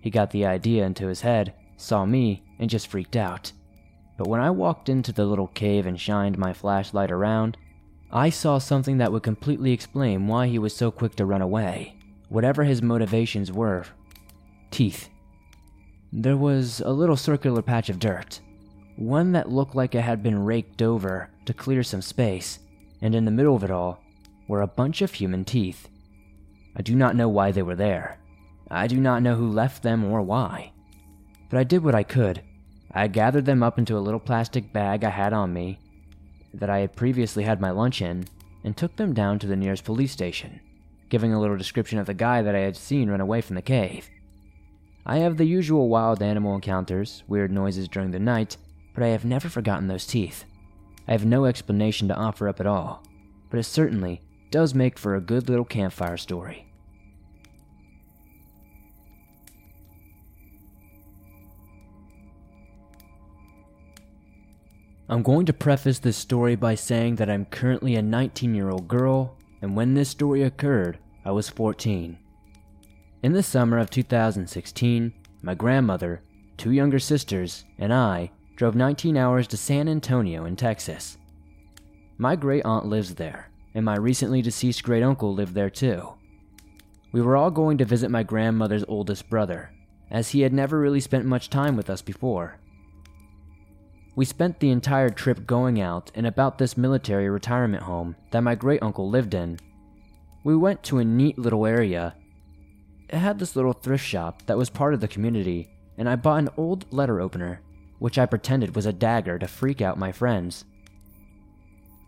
He 0.00 0.10
got 0.10 0.30
the 0.30 0.46
idea 0.46 0.84
into 0.84 1.06
his 1.06 1.20
head, 1.20 1.54
saw 1.76 2.04
me, 2.04 2.42
and 2.58 2.70
just 2.70 2.88
freaked 2.88 3.16
out. 3.16 3.52
But 4.16 4.28
when 4.28 4.40
I 4.40 4.50
walked 4.50 4.88
into 4.88 5.12
the 5.12 5.24
little 5.24 5.48
cave 5.48 5.86
and 5.86 5.98
shined 5.98 6.38
my 6.38 6.52
flashlight 6.52 7.10
around, 7.10 7.56
I 8.10 8.30
saw 8.30 8.58
something 8.58 8.98
that 8.98 9.10
would 9.10 9.22
completely 9.22 9.72
explain 9.72 10.26
why 10.26 10.46
he 10.48 10.58
was 10.58 10.76
so 10.76 10.90
quick 10.90 11.16
to 11.16 11.24
run 11.24 11.40
away, 11.40 11.96
whatever 12.28 12.62
his 12.62 12.82
motivations 12.82 13.50
were. 13.50 13.86
Teeth. 14.70 15.08
There 16.12 16.36
was 16.36 16.80
a 16.80 16.90
little 16.90 17.16
circular 17.16 17.62
patch 17.62 17.88
of 17.88 17.98
dirt, 17.98 18.40
one 19.02 19.32
that 19.32 19.50
looked 19.50 19.74
like 19.74 19.94
it 19.94 20.02
had 20.02 20.22
been 20.22 20.44
raked 20.44 20.80
over 20.80 21.28
to 21.44 21.52
clear 21.52 21.82
some 21.82 22.02
space, 22.02 22.58
and 23.00 23.14
in 23.14 23.24
the 23.24 23.30
middle 23.30 23.56
of 23.56 23.64
it 23.64 23.70
all 23.70 24.00
were 24.48 24.62
a 24.62 24.66
bunch 24.66 25.02
of 25.02 25.12
human 25.12 25.44
teeth. 25.44 25.88
I 26.76 26.82
do 26.82 26.94
not 26.94 27.16
know 27.16 27.28
why 27.28 27.52
they 27.52 27.62
were 27.62 27.76
there. 27.76 28.18
I 28.70 28.86
do 28.86 28.98
not 28.98 29.22
know 29.22 29.34
who 29.34 29.48
left 29.48 29.82
them 29.82 30.04
or 30.04 30.22
why. 30.22 30.72
But 31.50 31.58
I 31.58 31.64
did 31.64 31.84
what 31.84 31.94
I 31.94 32.02
could 32.02 32.42
I 32.94 33.08
gathered 33.08 33.46
them 33.46 33.62
up 33.62 33.78
into 33.78 33.96
a 33.96 34.00
little 34.00 34.20
plastic 34.20 34.70
bag 34.72 35.02
I 35.02 35.08
had 35.08 35.32
on 35.32 35.52
me 35.52 35.78
that 36.52 36.68
I 36.68 36.80
had 36.80 36.94
previously 36.94 37.44
had 37.44 37.60
my 37.60 37.70
lunch 37.70 38.02
in 38.02 38.26
and 38.64 38.76
took 38.76 38.96
them 38.96 39.14
down 39.14 39.38
to 39.38 39.46
the 39.46 39.56
nearest 39.56 39.84
police 39.84 40.12
station, 40.12 40.60
giving 41.08 41.32
a 41.32 41.40
little 41.40 41.56
description 41.56 41.98
of 41.98 42.06
the 42.06 42.12
guy 42.12 42.42
that 42.42 42.54
I 42.54 42.60
had 42.60 42.76
seen 42.76 43.08
run 43.08 43.22
away 43.22 43.40
from 43.40 43.56
the 43.56 43.62
cave. 43.62 44.10
I 45.06 45.18
have 45.18 45.38
the 45.38 45.46
usual 45.46 45.88
wild 45.88 46.22
animal 46.22 46.54
encounters, 46.54 47.22
weird 47.26 47.50
noises 47.50 47.88
during 47.88 48.10
the 48.10 48.20
night, 48.20 48.58
but 48.94 49.02
I 49.02 49.08
have 49.08 49.24
never 49.24 49.48
forgotten 49.48 49.88
those 49.88 50.06
teeth. 50.06 50.44
I 51.08 51.12
have 51.12 51.24
no 51.24 51.44
explanation 51.44 52.08
to 52.08 52.16
offer 52.16 52.48
up 52.48 52.60
at 52.60 52.66
all, 52.66 53.02
but 53.50 53.58
it 53.58 53.64
certainly 53.64 54.22
does 54.50 54.74
make 54.74 54.98
for 54.98 55.14
a 55.14 55.20
good 55.20 55.48
little 55.48 55.64
campfire 55.64 56.16
story. 56.16 56.66
I'm 65.08 65.22
going 65.22 65.44
to 65.46 65.52
preface 65.52 65.98
this 65.98 66.16
story 66.16 66.56
by 66.56 66.74
saying 66.74 67.16
that 67.16 67.28
I'm 67.28 67.44
currently 67.44 67.96
a 67.96 68.02
19 68.02 68.54
year 68.54 68.70
old 68.70 68.88
girl, 68.88 69.36
and 69.60 69.76
when 69.76 69.94
this 69.94 70.08
story 70.08 70.42
occurred, 70.42 70.98
I 71.24 71.32
was 71.32 71.50
14. 71.50 72.16
In 73.22 73.32
the 73.32 73.42
summer 73.42 73.78
of 73.78 73.90
2016, 73.90 75.12
my 75.42 75.54
grandmother, 75.54 76.22
two 76.56 76.70
younger 76.70 76.98
sisters, 76.98 77.64
and 77.78 77.92
I 77.92 78.30
drove 78.56 78.74
19 78.74 79.16
hours 79.16 79.46
to 79.48 79.56
San 79.56 79.88
Antonio 79.88 80.44
in 80.44 80.56
Texas. 80.56 81.18
My 82.18 82.36
great 82.36 82.64
aunt 82.64 82.86
lives 82.86 83.14
there, 83.14 83.50
and 83.74 83.84
my 83.84 83.96
recently 83.96 84.42
deceased 84.42 84.82
great 84.82 85.02
uncle 85.02 85.34
lived 85.34 85.54
there 85.54 85.70
too. 85.70 86.14
We 87.12 87.20
were 87.20 87.36
all 87.36 87.50
going 87.50 87.78
to 87.78 87.84
visit 87.84 88.10
my 88.10 88.22
grandmother's 88.22 88.84
oldest 88.88 89.28
brother, 89.28 89.70
as 90.10 90.30
he 90.30 90.42
had 90.42 90.52
never 90.52 90.78
really 90.78 91.00
spent 91.00 91.24
much 91.24 91.50
time 91.50 91.76
with 91.76 91.90
us 91.90 92.02
before. 92.02 92.58
We 94.14 94.26
spent 94.26 94.60
the 94.60 94.70
entire 94.70 95.08
trip 95.08 95.46
going 95.46 95.80
out 95.80 96.10
and 96.14 96.26
about 96.26 96.58
this 96.58 96.76
military 96.76 97.30
retirement 97.30 97.82
home 97.84 98.16
that 98.30 98.42
my 98.42 98.54
great 98.54 98.82
uncle 98.82 99.08
lived 99.08 99.32
in. 99.32 99.58
We 100.44 100.54
went 100.54 100.82
to 100.84 100.98
a 100.98 101.04
neat 101.04 101.38
little 101.38 101.64
area. 101.64 102.14
It 103.08 103.16
had 103.18 103.38
this 103.38 103.56
little 103.56 103.72
thrift 103.72 104.04
shop 104.04 104.42
that 104.46 104.58
was 104.58 104.68
part 104.68 104.92
of 104.92 105.00
the 105.00 105.08
community, 105.08 105.70
and 105.96 106.08
I 106.08 106.16
bought 106.16 106.40
an 106.40 106.50
old 106.58 106.92
letter 106.92 107.20
opener, 107.20 107.62
which 108.02 108.18
I 108.18 108.26
pretended 108.26 108.74
was 108.74 108.84
a 108.84 108.92
dagger 108.92 109.38
to 109.38 109.46
freak 109.46 109.80
out 109.80 109.96
my 109.96 110.10
friends. 110.10 110.64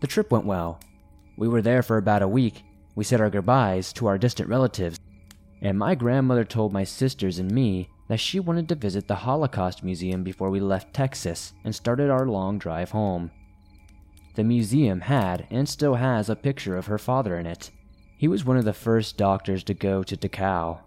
The 0.00 0.08
trip 0.08 0.32
went 0.32 0.44
well. 0.44 0.80
We 1.36 1.46
were 1.46 1.62
there 1.62 1.84
for 1.84 1.98
about 1.98 2.20
a 2.20 2.26
week. 2.26 2.64
We 2.96 3.04
said 3.04 3.20
our 3.20 3.30
goodbyes 3.30 3.92
to 3.92 4.08
our 4.08 4.18
distant 4.18 4.48
relatives, 4.48 4.98
and 5.62 5.78
my 5.78 5.94
grandmother 5.94 6.44
told 6.44 6.72
my 6.72 6.82
sisters 6.82 7.38
and 7.38 7.48
me 7.48 7.90
that 8.08 8.18
she 8.18 8.40
wanted 8.40 8.68
to 8.70 8.74
visit 8.74 9.06
the 9.06 9.14
Holocaust 9.14 9.84
Museum 9.84 10.24
before 10.24 10.50
we 10.50 10.58
left 10.58 10.92
Texas 10.92 11.52
and 11.62 11.72
started 11.72 12.10
our 12.10 12.26
long 12.26 12.58
drive 12.58 12.90
home. 12.90 13.30
the 14.34 14.42
museum 14.42 15.00
had 15.02 15.46
and 15.48 15.68
still 15.68 15.94
has 15.94 16.28
a 16.28 16.34
picture 16.34 16.76
of 16.76 16.86
her 16.86 16.98
father 16.98 17.38
in 17.38 17.46
it. 17.46 17.70
He 18.16 18.26
was 18.26 18.44
one 18.44 18.56
of 18.56 18.64
the 18.64 18.72
first 18.72 19.16
doctors 19.16 19.62
to 19.62 19.74
go 19.74 20.02
to 20.02 20.16
Dachau, 20.16 20.80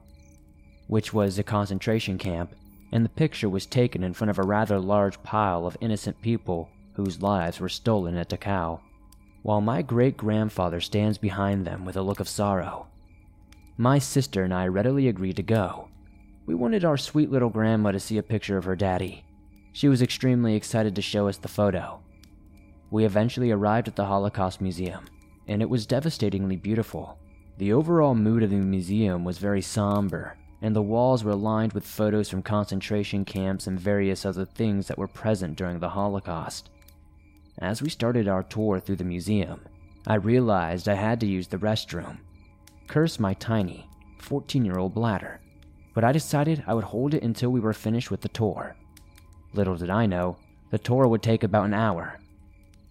which 0.87 1.13
was 1.13 1.39
a 1.39 1.43
concentration 1.43 2.17
camp, 2.17 2.53
and 2.91 3.03
the 3.03 3.09
picture 3.09 3.49
was 3.49 3.65
taken 3.65 4.03
in 4.03 4.13
front 4.13 4.29
of 4.29 4.39
a 4.39 4.43
rather 4.43 4.79
large 4.79 5.21
pile 5.23 5.65
of 5.65 5.77
innocent 5.81 6.21
people 6.21 6.69
whose 6.93 7.21
lives 7.21 7.59
were 7.59 7.69
stolen 7.69 8.17
at 8.17 8.29
Dachau, 8.29 8.79
while 9.43 9.61
my 9.61 9.81
great 9.81 10.17
grandfather 10.17 10.81
stands 10.81 11.17
behind 11.17 11.65
them 11.65 11.85
with 11.85 11.95
a 11.95 12.01
look 12.01 12.19
of 12.19 12.27
sorrow. 12.27 12.87
My 13.77 13.99
sister 13.99 14.43
and 14.43 14.53
I 14.53 14.67
readily 14.67 15.07
agreed 15.07 15.35
to 15.35 15.43
go. 15.43 15.89
We 16.45 16.55
wanted 16.55 16.83
our 16.83 16.97
sweet 16.97 17.29
little 17.29 17.49
grandma 17.49 17.91
to 17.91 17.99
see 17.99 18.17
a 18.17 18.23
picture 18.23 18.57
of 18.57 18.65
her 18.65 18.75
daddy. 18.75 19.23
She 19.73 19.87
was 19.87 20.01
extremely 20.01 20.55
excited 20.55 20.95
to 20.95 21.01
show 21.01 21.27
us 21.27 21.37
the 21.37 21.47
photo. 21.47 21.99
We 22.89 23.05
eventually 23.05 23.51
arrived 23.51 23.87
at 23.87 23.95
the 23.95 24.05
Holocaust 24.05 24.61
Museum, 24.61 25.05
and 25.47 25.61
it 25.61 25.69
was 25.69 25.85
devastatingly 25.85 26.55
beautiful. 26.55 27.19
The 27.57 27.73
overall 27.73 28.15
mood 28.15 28.43
of 28.43 28.49
the 28.49 28.57
museum 28.57 29.23
was 29.23 29.37
very 29.37 29.61
somber, 29.61 30.37
and 30.61 30.75
the 30.75 30.81
walls 30.81 31.23
were 31.23 31.35
lined 31.35 31.73
with 31.73 31.85
photos 31.85 32.29
from 32.29 32.41
concentration 32.41 33.23
camps 33.25 33.67
and 33.67 33.79
various 33.79 34.25
other 34.25 34.45
things 34.45 34.87
that 34.87 34.97
were 34.97 35.07
present 35.07 35.55
during 35.55 35.79
the 35.79 35.89
Holocaust. 35.89 36.69
As 37.59 37.81
we 37.81 37.89
started 37.89 38.27
our 38.27 38.43
tour 38.43 38.79
through 38.79 38.95
the 38.97 39.03
museum, 39.03 39.61
I 40.05 40.15
realized 40.15 40.87
I 40.87 40.95
had 40.95 41.19
to 41.19 41.27
use 41.27 41.47
the 41.47 41.57
restroom. 41.57 42.17
Curse 42.87 43.19
my 43.19 43.33
tiny, 43.35 43.89
14 44.19 44.63
year 44.65 44.77
old 44.77 44.93
bladder, 44.93 45.39
but 45.93 46.03
I 46.03 46.11
decided 46.11 46.63
I 46.65 46.73
would 46.73 46.85
hold 46.85 47.13
it 47.13 47.23
until 47.23 47.49
we 47.49 47.59
were 47.59 47.73
finished 47.73 48.09
with 48.09 48.21
the 48.21 48.29
tour. 48.29 48.75
Little 49.53 49.75
did 49.75 49.89
I 49.89 50.05
know, 50.05 50.37
the 50.69 50.77
tour 50.77 51.07
would 51.07 51.23
take 51.23 51.43
about 51.43 51.65
an 51.65 51.73
hour. 51.73 52.19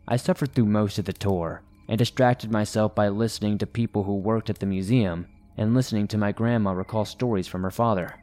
I 0.09 0.17
suffered 0.17 0.55
through 0.55 0.67
most 0.67 0.99
of 0.99 1.05
the 1.05 1.13
tour 1.13 1.63
and 1.89 1.99
distracted 1.99 2.51
myself 2.51 2.95
by 2.95 3.09
listening 3.09 3.59
to 3.59 3.67
people 3.67 4.05
who 4.05 4.17
worked 4.17 4.51
at 4.51 4.59
the 4.59 4.67
museum 4.67 5.27
and 5.57 5.75
listening 5.75 6.07
to 6.09 6.19
my 6.19 6.33
grandma 6.33 6.73
recall 6.73 7.05
stories 7.05 7.47
from 7.47 7.63
her 7.63 7.71
father. 7.71 8.15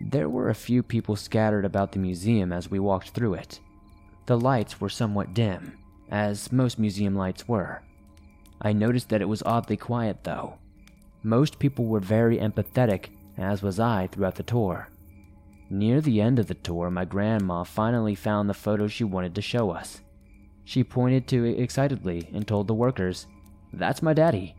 There 0.00 0.28
were 0.28 0.48
a 0.48 0.54
few 0.54 0.82
people 0.82 1.16
scattered 1.16 1.64
about 1.64 1.92
the 1.92 1.98
museum 1.98 2.52
as 2.52 2.70
we 2.70 2.78
walked 2.78 3.10
through 3.10 3.34
it. 3.34 3.60
The 4.26 4.38
lights 4.38 4.80
were 4.80 4.88
somewhat 4.88 5.34
dim, 5.34 5.78
as 6.10 6.52
most 6.52 6.78
museum 6.78 7.14
lights 7.14 7.46
were. 7.46 7.82
I 8.62 8.72
noticed 8.72 9.08
that 9.10 9.22
it 9.22 9.28
was 9.28 9.42
oddly 9.44 9.76
quiet 9.76 10.24
though. 10.24 10.58
Most 11.22 11.58
people 11.58 11.84
were 11.84 12.00
very 12.00 12.38
empathetic, 12.38 13.06
as 13.36 13.62
was 13.62 13.78
I 13.78 14.06
throughout 14.06 14.36
the 14.36 14.42
tour. 14.42 14.88
Near 15.68 16.00
the 16.00 16.20
end 16.20 16.38
of 16.38 16.46
the 16.46 16.54
tour, 16.54 16.90
my 16.90 17.04
grandma 17.04 17.62
finally 17.62 18.14
found 18.14 18.48
the 18.48 18.54
photo 18.54 18.88
she 18.88 19.04
wanted 19.04 19.34
to 19.34 19.42
show 19.42 19.70
us. 19.70 20.00
She 20.64 20.82
pointed 20.82 21.26
to 21.28 21.44
it 21.44 21.60
excitedly 21.60 22.28
and 22.32 22.46
told 22.46 22.66
the 22.66 22.74
workers, 22.74 23.26
That's 23.72 24.02
my 24.02 24.12
daddy. 24.12 24.56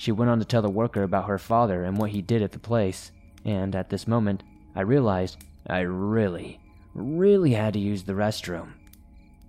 She 0.00 0.12
went 0.12 0.30
on 0.30 0.38
to 0.38 0.46
tell 0.46 0.62
the 0.62 0.70
worker 0.70 1.02
about 1.02 1.26
her 1.26 1.36
father 1.36 1.84
and 1.84 1.98
what 1.98 2.12
he 2.12 2.22
did 2.22 2.40
at 2.40 2.52
the 2.52 2.58
place, 2.58 3.12
and 3.44 3.76
at 3.76 3.90
this 3.90 4.08
moment, 4.08 4.42
I 4.74 4.80
realized 4.80 5.44
I 5.66 5.80
really, 5.80 6.58
really 6.94 7.52
had 7.52 7.74
to 7.74 7.78
use 7.78 8.04
the 8.04 8.14
restroom. 8.14 8.72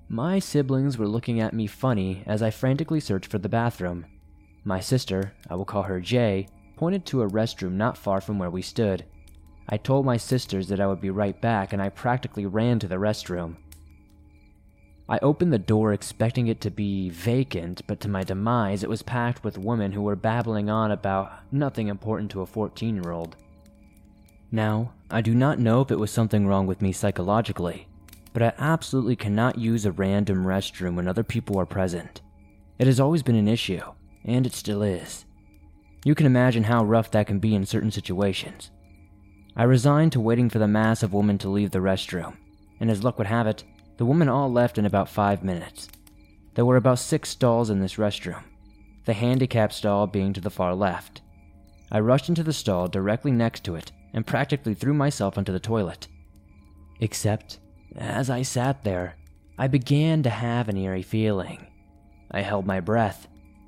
My 0.09 0.39
siblings 0.39 0.97
were 0.97 1.07
looking 1.07 1.39
at 1.39 1.53
me 1.53 1.67
funny 1.67 2.23
as 2.25 2.43
I 2.43 2.49
frantically 2.49 2.99
searched 2.99 3.31
for 3.31 3.37
the 3.37 3.47
bathroom. 3.47 4.05
My 4.65 4.81
sister, 4.81 5.31
I 5.49 5.55
will 5.55 5.63
call 5.63 5.83
her 5.83 6.01
Jay, 6.01 6.49
pointed 6.75 7.05
to 7.05 7.21
a 7.21 7.29
restroom 7.29 7.75
not 7.75 7.97
far 7.97 8.19
from 8.19 8.37
where 8.37 8.51
we 8.51 8.61
stood. 8.61 9.05
I 9.69 9.77
told 9.77 10.05
my 10.05 10.17
sisters 10.17 10.67
that 10.67 10.81
I 10.81 10.87
would 10.87 10.99
be 10.99 11.11
right 11.11 11.39
back 11.39 11.71
and 11.71 11.81
I 11.81 11.87
practically 11.87 12.45
ran 12.45 12.77
to 12.79 12.89
the 12.89 12.95
restroom. 12.95 13.55
I 15.11 15.19
opened 15.21 15.51
the 15.51 15.59
door 15.59 15.91
expecting 15.91 16.47
it 16.47 16.61
to 16.61 16.71
be 16.71 17.09
vacant, 17.09 17.81
but 17.85 17.99
to 17.99 18.07
my 18.07 18.23
demise, 18.23 18.81
it 18.81 18.89
was 18.89 19.01
packed 19.01 19.43
with 19.43 19.57
women 19.57 19.91
who 19.91 20.03
were 20.03 20.15
babbling 20.15 20.69
on 20.69 20.89
about 20.89 21.33
nothing 21.51 21.89
important 21.89 22.31
to 22.31 22.41
a 22.41 22.45
14 22.45 22.95
year 22.95 23.11
old. 23.11 23.35
Now, 24.53 24.93
I 25.09 25.19
do 25.19 25.35
not 25.35 25.59
know 25.59 25.81
if 25.81 25.91
it 25.91 25.99
was 25.99 26.11
something 26.11 26.47
wrong 26.47 26.65
with 26.65 26.81
me 26.81 26.93
psychologically, 26.93 27.89
but 28.31 28.41
I 28.41 28.53
absolutely 28.57 29.17
cannot 29.17 29.57
use 29.57 29.85
a 29.85 29.91
random 29.91 30.45
restroom 30.45 30.95
when 30.95 31.09
other 31.09 31.25
people 31.25 31.59
are 31.59 31.65
present. 31.65 32.21
It 32.79 32.87
has 32.87 33.01
always 33.01 33.21
been 33.21 33.35
an 33.35 33.49
issue, 33.49 33.81
and 34.23 34.45
it 34.45 34.53
still 34.53 34.81
is. 34.81 35.25
You 36.05 36.15
can 36.15 36.25
imagine 36.25 36.63
how 36.63 36.85
rough 36.85 37.11
that 37.11 37.27
can 37.27 37.39
be 37.39 37.53
in 37.53 37.65
certain 37.65 37.91
situations. 37.91 38.71
I 39.57 39.63
resigned 39.63 40.13
to 40.13 40.21
waiting 40.21 40.49
for 40.49 40.59
the 40.59 40.69
mass 40.69 41.03
of 41.03 41.13
women 41.13 41.37
to 41.39 41.49
leave 41.49 41.71
the 41.71 41.79
restroom, 41.79 42.37
and 42.79 42.89
as 42.89 43.03
luck 43.03 43.17
would 43.17 43.27
have 43.27 43.45
it, 43.45 43.65
the 44.01 44.05
women 44.05 44.27
all 44.27 44.51
left 44.51 44.79
in 44.79 44.87
about 44.87 45.07
five 45.07 45.43
minutes. 45.43 45.87
There 46.55 46.65
were 46.65 46.77
about 46.77 46.97
six 46.97 47.29
stalls 47.29 47.69
in 47.69 47.79
this 47.79 47.97
restroom, 47.97 48.41
the 49.05 49.13
handicapped 49.13 49.73
stall 49.73 50.07
being 50.07 50.33
to 50.33 50.41
the 50.41 50.49
far 50.49 50.73
left. 50.73 51.21
I 51.91 51.99
rushed 51.99 52.27
into 52.27 52.41
the 52.41 52.51
stall 52.51 52.87
directly 52.87 53.29
next 53.29 53.63
to 53.65 53.75
it 53.75 53.91
and 54.11 54.25
practically 54.25 54.73
threw 54.73 54.95
myself 54.95 55.37
into 55.37 55.51
the 55.51 55.59
toilet. 55.59 56.07
Except, 56.99 57.59
as 57.95 58.31
I 58.31 58.41
sat 58.41 58.83
there, 58.83 59.17
I 59.59 59.67
began 59.67 60.23
to 60.23 60.31
have 60.31 60.67
an 60.67 60.77
eerie 60.77 61.03
feeling. 61.03 61.67
I 62.31 62.41
held 62.41 62.65
my 62.65 62.79
breath. 62.79 63.27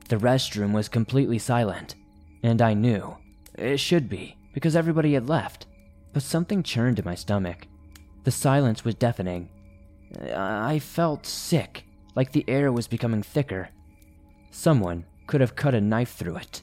The 0.09 0.17
restroom 0.17 0.73
was 0.73 0.89
completely 0.89 1.37
silent, 1.37 1.93
and 2.41 2.59
I 2.59 2.73
knew 2.73 3.17
it 3.53 3.77
should 3.77 4.09
be 4.09 4.35
because 4.51 4.75
everybody 4.75 5.13
had 5.13 5.29
left. 5.29 5.67
But 6.11 6.23
something 6.23 6.63
churned 6.63 6.97
in 6.97 7.05
my 7.05 7.13
stomach. 7.13 7.67
The 8.23 8.31
silence 8.31 8.83
was 8.83 8.95
deafening, 8.95 9.49
I 10.21 10.79
felt 10.79 11.25
sick, 11.25 11.85
like 12.15 12.31
the 12.31 12.45
air 12.47 12.71
was 12.71 12.87
becoming 12.87 13.23
thicker. 13.23 13.69
Someone 14.51 15.05
could 15.27 15.41
have 15.41 15.55
cut 15.55 15.73
a 15.73 15.81
knife 15.81 16.13
through 16.13 16.37
it. 16.37 16.61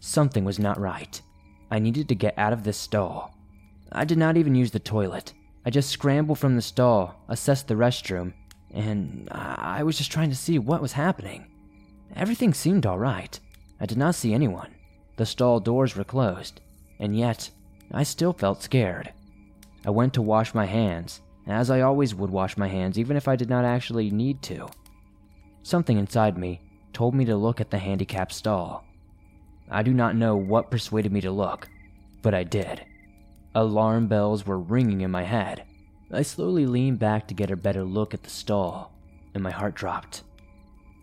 Something 0.00 0.44
was 0.44 0.58
not 0.58 0.80
right. 0.80 1.20
I 1.70 1.78
needed 1.78 2.08
to 2.08 2.14
get 2.14 2.38
out 2.38 2.52
of 2.52 2.64
this 2.64 2.78
stall. 2.78 3.34
I 3.92 4.04
did 4.04 4.18
not 4.18 4.36
even 4.36 4.54
use 4.54 4.70
the 4.70 4.78
toilet. 4.78 5.34
I 5.66 5.70
just 5.70 5.90
scrambled 5.90 6.38
from 6.38 6.56
the 6.56 6.62
stall, 6.62 7.16
assessed 7.28 7.68
the 7.68 7.74
restroom, 7.74 8.32
and 8.72 9.28
I 9.30 9.82
was 9.82 9.98
just 9.98 10.12
trying 10.12 10.30
to 10.30 10.36
see 10.36 10.58
what 10.58 10.80
was 10.80 10.92
happening. 10.92 11.46
Everything 12.16 12.54
seemed 12.54 12.86
alright. 12.86 13.38
I 13.80 13.86
did 13.86 13.98
not 13.98 14.14
see 14.14 14.32
anyone. 14.32 14.74
The 15.16 15.26
stall 15.26 15.60
doors 15.60 15.96
were 15.96 16.04
closed, 16.04 16.60
and 16.98 17.16
yet 17.16 17.50
I 17.92 18.02
still 18.02 18.32
felt 18.32 18.62
scared. 18.62 19.12
I 19.84 19.90
went 19.90 20.14
to 20.14 20.22
wash 20.22 20.54
my 20.54 20.64
hands, 20.64 21.20
as 21.48 21.70
I 21.70 21.80
always 21.80 22.14
would 22.14 22.30
wash 22.30 22.56
my 22.56 22.68
hands 22.68 22.98
even 22.98 23.16
if 23.16 23.26
I 23.26 23.36
did 23.36 23.48
not 23.48 23.64
actually 23.64 24.10
need 24.10 24.42
to. 24.42 24.68
Something 25.62 25.98
inside 25.98 26.38
me 26.38 26.60
told 26.92 27.14
me 27.14 27.24
to 27.24 27.36
look 27.36 27.60
at 27.60 27.70
the 27.70 27.78
handicapped 27.78 28.32
stall. 28.32 28.84
I 29.70 29.82
do 29.82 29.92
not 29.92 30.16
know 30.16 30.36
what 30.36 30.70
persuaded 30.70 31.12
me 31.12 31.20
to 31.22 31.30
look, 31.30 31.68
but 32.22 32.34
I 32.34 32.44
did. 32.44 32.84
Alarm 33.54 34.06
bells 34.08 34.46
were 34.46 34.58
ringing 34.58 35.00
in 35.00 35.10
my 35.10 35.24
head. 35.24 35.64
I 36.10 36.22
slowly 36.22 36.66
leaned 36.66 36.98
back 36.98 37.28
to 37.28 37.34
get 37.34 37.50
a 37.50 37.56
better 37.56 37.84
look 37.84 38.14
at 38.14 38.22
the 38.22 38.30
stall, 38.30 38.92
and 39.34 39.42
my 39.42 39.50
heart 39.50 39.74
dropped. 39.74 40.22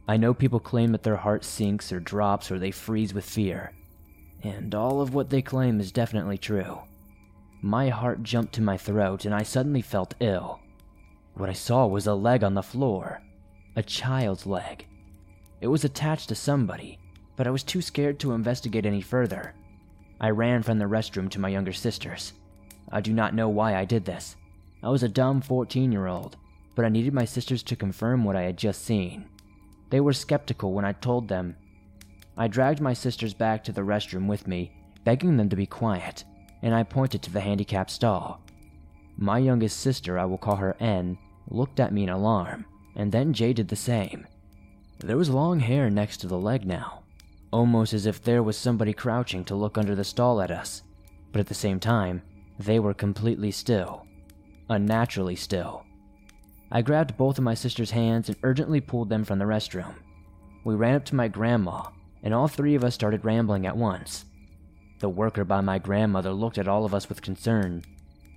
I 0.08 0.18
know 0.18 0.34
people 0.34 0.60
claim 0.60 0.92
that 0.92 1.04
their 1.04 1.16
heart 1.16 1.44
sinks 1.44 1.92
or 1.92 2.00
drops 2.00 2.52
or 2.52 2.60
they 2.60 2.72
freeze 2.72 3.14
with 3.14 3.26
fear, 3.26 3.72
and 4.44 4.74
all 4.74 5.02
of 5.02 5.14
what 5.14 5.30
they 5.30 5.42
claim 5.42 5.80
is 5.80 5.92
definitely 5.92 6.38
true. 6.38 6.80
My 7.66 7.90
heart 7.90 8.22
jumped 8.22 8.54
to 8.54 8.62
my 8.62 8.78
throat 8.78 9.26
and 9.26 9.34
I 9.34 9.42
suddenly 9.42 9.82
felt 9.82 10.14
ill. 10.20 10.60
What 11.34 11.50
I 11.50 11.54
saw 11.54 11.88
was 11.88 12.06
a 12.06 12.14
leg 12.14 12.44
on 12.44 12.54
the 12.54 12.62
floor. 12.62 13.24
A 13.76 13.82
child's 13.82 14.46
leg. 14.46 14.86
It 15.62 15.68
was 15.68 15.84
attached 15.84 16.30
to 16.30 16.36
somebody, 16.36 17.00
but 17.36 17.48
I 17.48 17.50
was 17.50 17.64
too 17.64 17.82
scared 17.82 18.20
to 18.20 18.34
investigate 18.34 18.86
any 18.86 19.02
further. 19.02 19.56
I 20.22 20.30
ran 20.30 20.62
from 20.62 20.78
the 20.78 20.86
restroom 20.86 21.28
to 21.32 21.40
my 21.40 21.50
younger 21.50 21.74
sisters. 21.74 22.34
I 22.92 23.02
do 23.02 23.14
not 23.14 23.34
know 23.34 23.50
why 23.50 23.76
I 23.76 23.84
did 23.84 24.06
this. 24.06 24.36
I 24.84 24.90
was 24.90 25.02
a 25.02 25.10
dumb 25.10 25.42
14 25.42 25.92
year 25.92 26.06
old, 26.06 26.38
but 26.76 26.86
I 26.86 26.90
needed 26.90 27.16
my 27.16 27.26
sisters 27.26 27.64
to 27.64 27.76
confirm 27.76 28.24
what 28.24 28.36
I 28.36 28.44
had 28.44 28.58
just 28.58 28.86
seen. 28.86 29.26
They 29.90 30.02
were 30.02 30.14
skeptical 30.14 30.72
when 30.72 30.86
I 30.86 30.92
told 30.92 31.28
them. 31.28 31.56
I 32.38 32.48
dragged 32.48 32.80
my 32.80 32.94
sisters 32.94 33.34
back 33.34 33.64
to 33.64 33.72
the 33.72 33.82
restroom 33.82 34.28
with 34.28 34.48
me, 34.48 34.72
begging 35.04 35.38
them 35.38 35.50
to 35.50 35.56
be 35.56 35.66
quiet 35.66 36.26
and 36.66 36.74
I 36.74 36.82
pointed 36.82 37.22
to 37.22 37.32
the 37.32 37.42
handicapped 37.42 37.92
stall. 37.92 38.42
My 39.18 39.38
youngest 39.38 39.80
sister, 39.80 40.18
I 40.18 40.26
will 40.26 40.40
call 40.40 40.56
her 40.56 40.76
N, 40.80 41.16
looked 41.48 41.80
at 41.80 41.94
me 41.94 42.04
in 42.04 42.10
alarm, 42.10 42.66
and 42.96 43.12
then 43.12 43.34
Jay 43.34 43.54
did 43.54 43.68
the 43.68 43.76
same. 43.76 44.26
There 44.98 45.16
was 45.16 45.30
long 45.30 45.60
hair 45.60 45.92
next 45.92 46.18
to 46.18 46.28
the 46.28 46.40
leg 46.40 46.66
now, 46.66 47.04
almost 47.52 47.94
as 47.94 48.08
if 48.08 48.24
there 48.24 48.42
was 48.42 48.58
somebody 48.58 48.94
crouching 48.94 49.46
to 49.46 49.56
look 49.56 49.78
under 49.78 49.94
the 49.94 50.04
stall 50.04 50.42
at 50.42 50.50
us, 50.50 50.82
but 51.32 51.40
at 51.40 51.46
the 51.46 51.54
same 51.54 51.80
time, 51.80 52.24
they 52.58 52.80
were 52.80 52.96
completely 52.96 53.52
still. 53.52 54.08
Unnaturally 54.68 55.36
still. 55.36 55.86
I 56.72 56.82
grabbed 56.82 57.16
both 57.16 57.38
of 57.38 57.44
my 57.44 57.54
sister's 57.54 57.92
hands 57.92 58.28
and 58.28 58.38
urgently 58.42 58.82
pulled 58.82 59.10
them 59.10 59.24
from 59.24 59.38
the 59.38 59.46
restroom. 59.46 59.94
We 60.64 60.74
ran 60.74 60.96
up 60.96 61.06
to 61.06 61.16
my 61.16 61.28
grandma, 61.28 61.84
and 62.24 62.34
all 62.34 62.48
three 62.48 62.74
of 62.74 62.84
us 62.84 62.96
started 62.96 63.24
rambling 63.24 63.68
at 63.68 63.78
once. 63.78 64.26
The 65.00 65.10
worker 65.10 65.44
by 65.44 65.62
my 65.62 65.80
grandmother 65.80 66.32
looked 66.32 66.58
at 66.58 66.68
all 66.68 66.86
of 66.86 66.94
us 66.94 67.10
with 67.10 67.22
concern. 67.22 67.84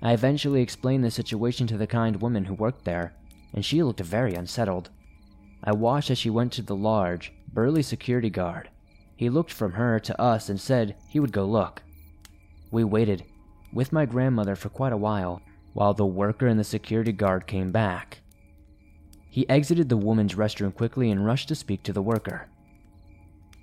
I 0.02 0.12
eventually 0.12 0.62
explained 0.62 1.04
the 1.04 1.10
situation 1.10 1.66
to 1.68 1.76
the 1.76 1.86
kind 1.86 2.20
woman 2.20 2.44
who 2.44 2.54
worked 2.54 2.84
there, 2.84 3.14
and 3.52 3.64
she 3.64 3.82
looked 3.82 4.00
very 4.00 4.34
unsettled. 4.34 4.90
I 5.62 5.72
watched 5.72 6.10
as 6.10 6.18
she 6.18 6.30
went 6.30 6.52
to 6.52 6.62
the 6.62 6.76
large, 6.76 7.32
burly 7.52 7.82
security 7.82 8.30
guard. 8.30 8.68
He 9.16 9.28
looked 9.28 9.52
from 9.52 9.72
her 9.72 9.98
to 10.00 10.20
us 10.20 10.48
and 10.48 10.60
said 10.60 10.96
he 11.08 11.18
would 11.18 11.32
go 11.32 11.44
look. 11.44 11.82
We 12.70 12.84
waited 12.84 13.24
with 13.72 13.92
my 13.92 14.06
grandmother 14.06 14.54
for 14.54 14.68
quite 14.68 14.92
a 14.92 14.96
while 14.96 15.42
while 15.72 15.94
the 15.94 16.06
worker 16.06 16.46
and 16.46 16.58
the 16.58 16.64
security 16.64 17.12
guard 17.12 17.46
came 17.46 17.70
back. 17.70 18.20
He 19.28 19.48
exited 19.48 19.88
the 19.88 19.96
woman's 19.96 20.34
restroom 20.34 20.74
quickly 20.74 21.10
and 21.10 21.24
rushed 21.24 21.48
to 21.48 21.54
speak 21.54 21.82
to 21.84 21.92
the 21.92 22.02
worker. 22.02 22.48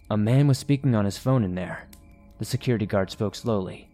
A 0.09 0.17
man 0.17 0.47
was 0.47 0.57
speaking 0.57 0.95
on 0.95 1.05
his 1.05 1.17
phone 1.17 1.43
in 1.43 1.55
there. 1.55 1.87
The 2.39 2.45
security 2.45 2.85
guard 2.85 3.11
spoke 3.11 3.35
slowly. 3.35 3.89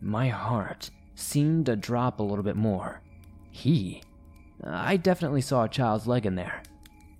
My 0.00 0.28
heart 0.28 0.90
seemed 1.14 1.66
to 1.66 1.76
drop 1.76 2.20
a 2.20 2.22
little 2.22 2.44
bit 2.44 2.56
more. 2.56 3.00
He? 3.50 4.02
I 4.64 4.96
definitely 4.96 5.40
saw 5.42 5.64
a 5.64 5.68
child's 5.68 6.06
leg 6.06 6.26
in 6.26 6.34
there. 6.34 6.62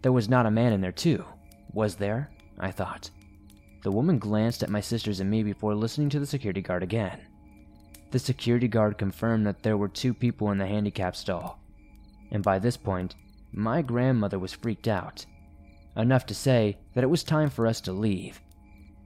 There 0.03 0.12
was 0.12 0.29
not 0.29 0.47
a 0.47 0.51
man 0.51 0.73
in 0.73 0.81
there, 0.81 0.92
too. 0.92 1.25
Was 1.73 1.97
there? 1.97 2.31
I 2.59 2.71
thought. 2.71 3.11
The 3.83 3.90
woman 3.90 4.19
glanced 4.19 4.62
at 4.62 4.71
my 4.71 4.81
sisters 4.81 5.21
and 5.21 5.31
me 5.31 5.42
before 5.42 5.75
listening 5.75 6.09
to 6.11 6.19
the 6.19 6.27
security 6.27 6.62
guard 6.62 6.83
again. 6.83 7.21
The 8.11 8.19
security 8.19 8.69
guard 8.69 8.99
confirmed 8.99 9.47
that 9.47 9.62
there 9.62 9.77
were 9.77 9.88
two 9.88 10.14
people 10.14 10.51
in 10.51 10.59
the 10.59 10.66
handicap 10.66 11.16
stall. 11.16 11.59
And 12.31 12.42
by 12.42 12.59
this 12.59 12.77
point, 12.77 13.14
my 13.53 13.83
grandmother 13.83 14.38
was 14.38 14.53
freaked 14.53 14.88
out. 14.88 15.27
Enough 15.97 16.27
to 16.27 16.35
say 16.35 16.79
that 16.95 17.05
it 17.05 17.11
was 17.11 17.25
time 17.25 17.51
for 17.51 17.66
us 17.66 17.81
to 17.83 17.92
leave. 17.92 18.40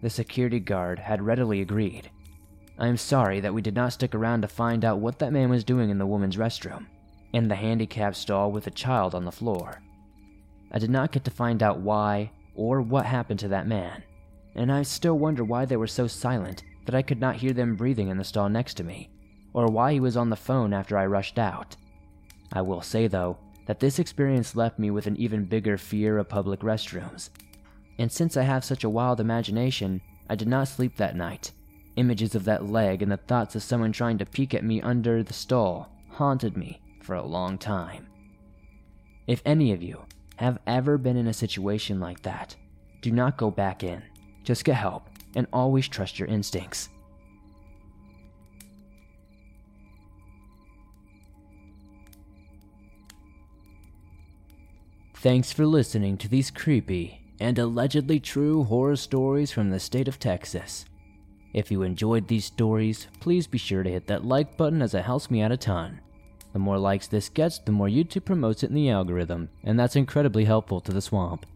The 0.03 0.11
security 0.11 0.61
guard 0.61 0.99
had 0.99 1.23
readily 1.23 1.61
agreed. 1.61 2.11
I 2.79 2.87
am 2.89 2.97
sorry 2.97 3.41
that 3.41 3.53
we 3.53 3.61
did 3.61 3.75
not 3.75 3.93
stick 3.93 4.15
around 4.15 4.43
to 4.43 4.49
find 4.49 4.85
out 4.85 5.01
what 5.01 5.19
that 5.19 5.33
man 5.33 5.51
was 5.51 5.65
doing 5.65 5.91
in 5.91 5.99
the 5.99 6.07
woman's 6.07 6.39
restroom, 6.39 6.87
in 7.33 7.49
the 7.49 7.55
handicap 7.55 8.15
stall 8.15 8.51
with 8.51 8.67
a 8.67 8.71
child 8.71 9.15
on 9.15 9.27
the 9.27 9.33
floor. 9.33 9.83
I 10.73 10.79
did 10.79 10.89
not 10.89 11.13
get 11.13 11.25
to 11.25 11.31
find 11.31 11.63
out 11.63 11.81
why 11.81 12.31
or 12.55 12.81
what 12.81 13.05
happened 13.05 13.41
to 13.41 13.49
that 13.49 13.67
man, 13.67 14.03
and 14.55 14.73
I 14.73 14.83
still 14.83 15.19
wonder 15.19 15.45
why 15.45 15.67
they 15.67 15.77
were 15.77 15.87
so 15.87 16.07
silent 16.07 16.63
that 16.87 16.95
I 16.95 17.03
could 17.03 17.21
not 17.21 17.37
hear 17.37 17.53
them 17.53 17.77
breathing 17.77 18.09
in 18.09 18.17
the 18.17 18.25
stall 18.25 18.49
next 18.49 18.75
to 18.75 18.85
me, 18.85 19.11
or 19.53 19.67
why 19.67 19.93
he 19.93 20.01
was 20.01 20.17
on 20.17 20.31
the 20.31 20.37
phone 20.37 20.73
after 20.73 20.97
I 20.97 21.07
rushed 21.07 21.39
out. 21.39 21.77
I 22.53 22.63
will 22.63 22.81
say, 22.81 23.07
though, 23.07 23.37
that 23.67 23.81
this 23.81 23.99
experience 23.99 24.57
left 24.57 24.79
me 24.79 24.91
with 24.91 25.07
an 25.07 25.17
even 25.19 25.45
bigger 25.45 25.77
fear 25.77 26.19
of 26.19 26.29
public 26.29 26.61
restrooms. 26.61 27.31
And 28.01 28.11
since 28.11 28.37
I 28.37 28.43
have 28.43 28.65
such 28.65 28.83
a 28.83 28.91
wild 28.91 29.21
imagination, 29.21 30.01
I 30.29 30.35
did 30.35 30.49
not 30.49 30.67
sleep 30.67 30.97
that 30.97 31.15
night 31.15 31.53
Images 31.97 32.35
of 32.35 32.45
that 32.45 32.67
leg 32.67 33.03
and 33.03 33.11
the 33.11 33.17
thoughts 33.17 33.55
of 33.55 33.63
someone 33.63 33.93
trying 33.93 34.17
to 34.19 34.25
peek 34.25 34.55
at 34.55 34.65
me 34.65 34.81
under 34.81 35.23
the 35.23 35.35
stall 35.35 35.93
haunted 36.09 36.57
me 36.57 36.81
for 37.03 37.15
a 37.15 37.27
long 37.27 37.59
time. 37.59 38.07
If 39.27 39.43
any 39.45 39.73
of 39.73 39.83
you 39.83 40.07
have 40.37 40.59
ever 40.67 40.97
been 40.97 41.17
in 41.17 41.27
a 41.27 41.35
situation 41.35 42.01
like 42.01 42.23
that, 42.23 42.57
do 43.03 43.11
not 43.11 43.37
go 43.37 43.51
back 43.51 43.83
in. 43.83 44.03
Just 44.45 44.65
get 44.65 44.77
help 44.77 45.09
and 45.35 45.47
always 45.53 45.89
trust 45.89 46.19
your 46.19 46.29
instincts. 46.29 46.89
Thanks 55.17 55.53
for 55.53 55.67
listening 55.67 56.17
to 56.17 56.29
these 56.29 56.51
creepy 56.51 57.20
and 57.41 57.59
allegedly 57.59 58.21
true 58.21 58.63
horror 58.65 58.97
stories 58.97 59.51
from 59.51 59.71
the 59.71 59.81
state 59.81 60.07
of 60.07 60.19
Texas. 60.19 60.85
If 61.53 61.71
you 61.71 61.83
enjoyed 61.83 62.29
these 62.29 62.45
stories, 62.45 63.09
please 63.19 63.47
be 63.47 63.59
sure 63.59 63.83
to 63.83 63.91
hit 63.91 64.07
that 64.07 64.25
like 64.25 64.57
button 64.57 64.83
as 64.83 64.95
it 64.95 65.05
helps 65.05 65.31
me 65.31 65.41
out 65.43 65.51
a 65.51 65.57
ton. 65.57 66.01
The 66.53 66.59
more 66.59 66.79
likes 66.79 67.07
this 67.07 67.29
gets, 67.29 67.59
the 67.59 67.73
more 67.73 67.89
YouTube 67.89 68.25
promotes 68.25 68.63
it 68.63 68.71
in 68.71 68.77
the 68.77 68.91
algorithm, 68.91 69.49
and 69.65 69.79
that's 69.79 69.97
incredibly 69.97 70.45
helpful 70.45 70.81
to 70.83 70.93
the 70.93 71.01
swamp. 71.01 71.47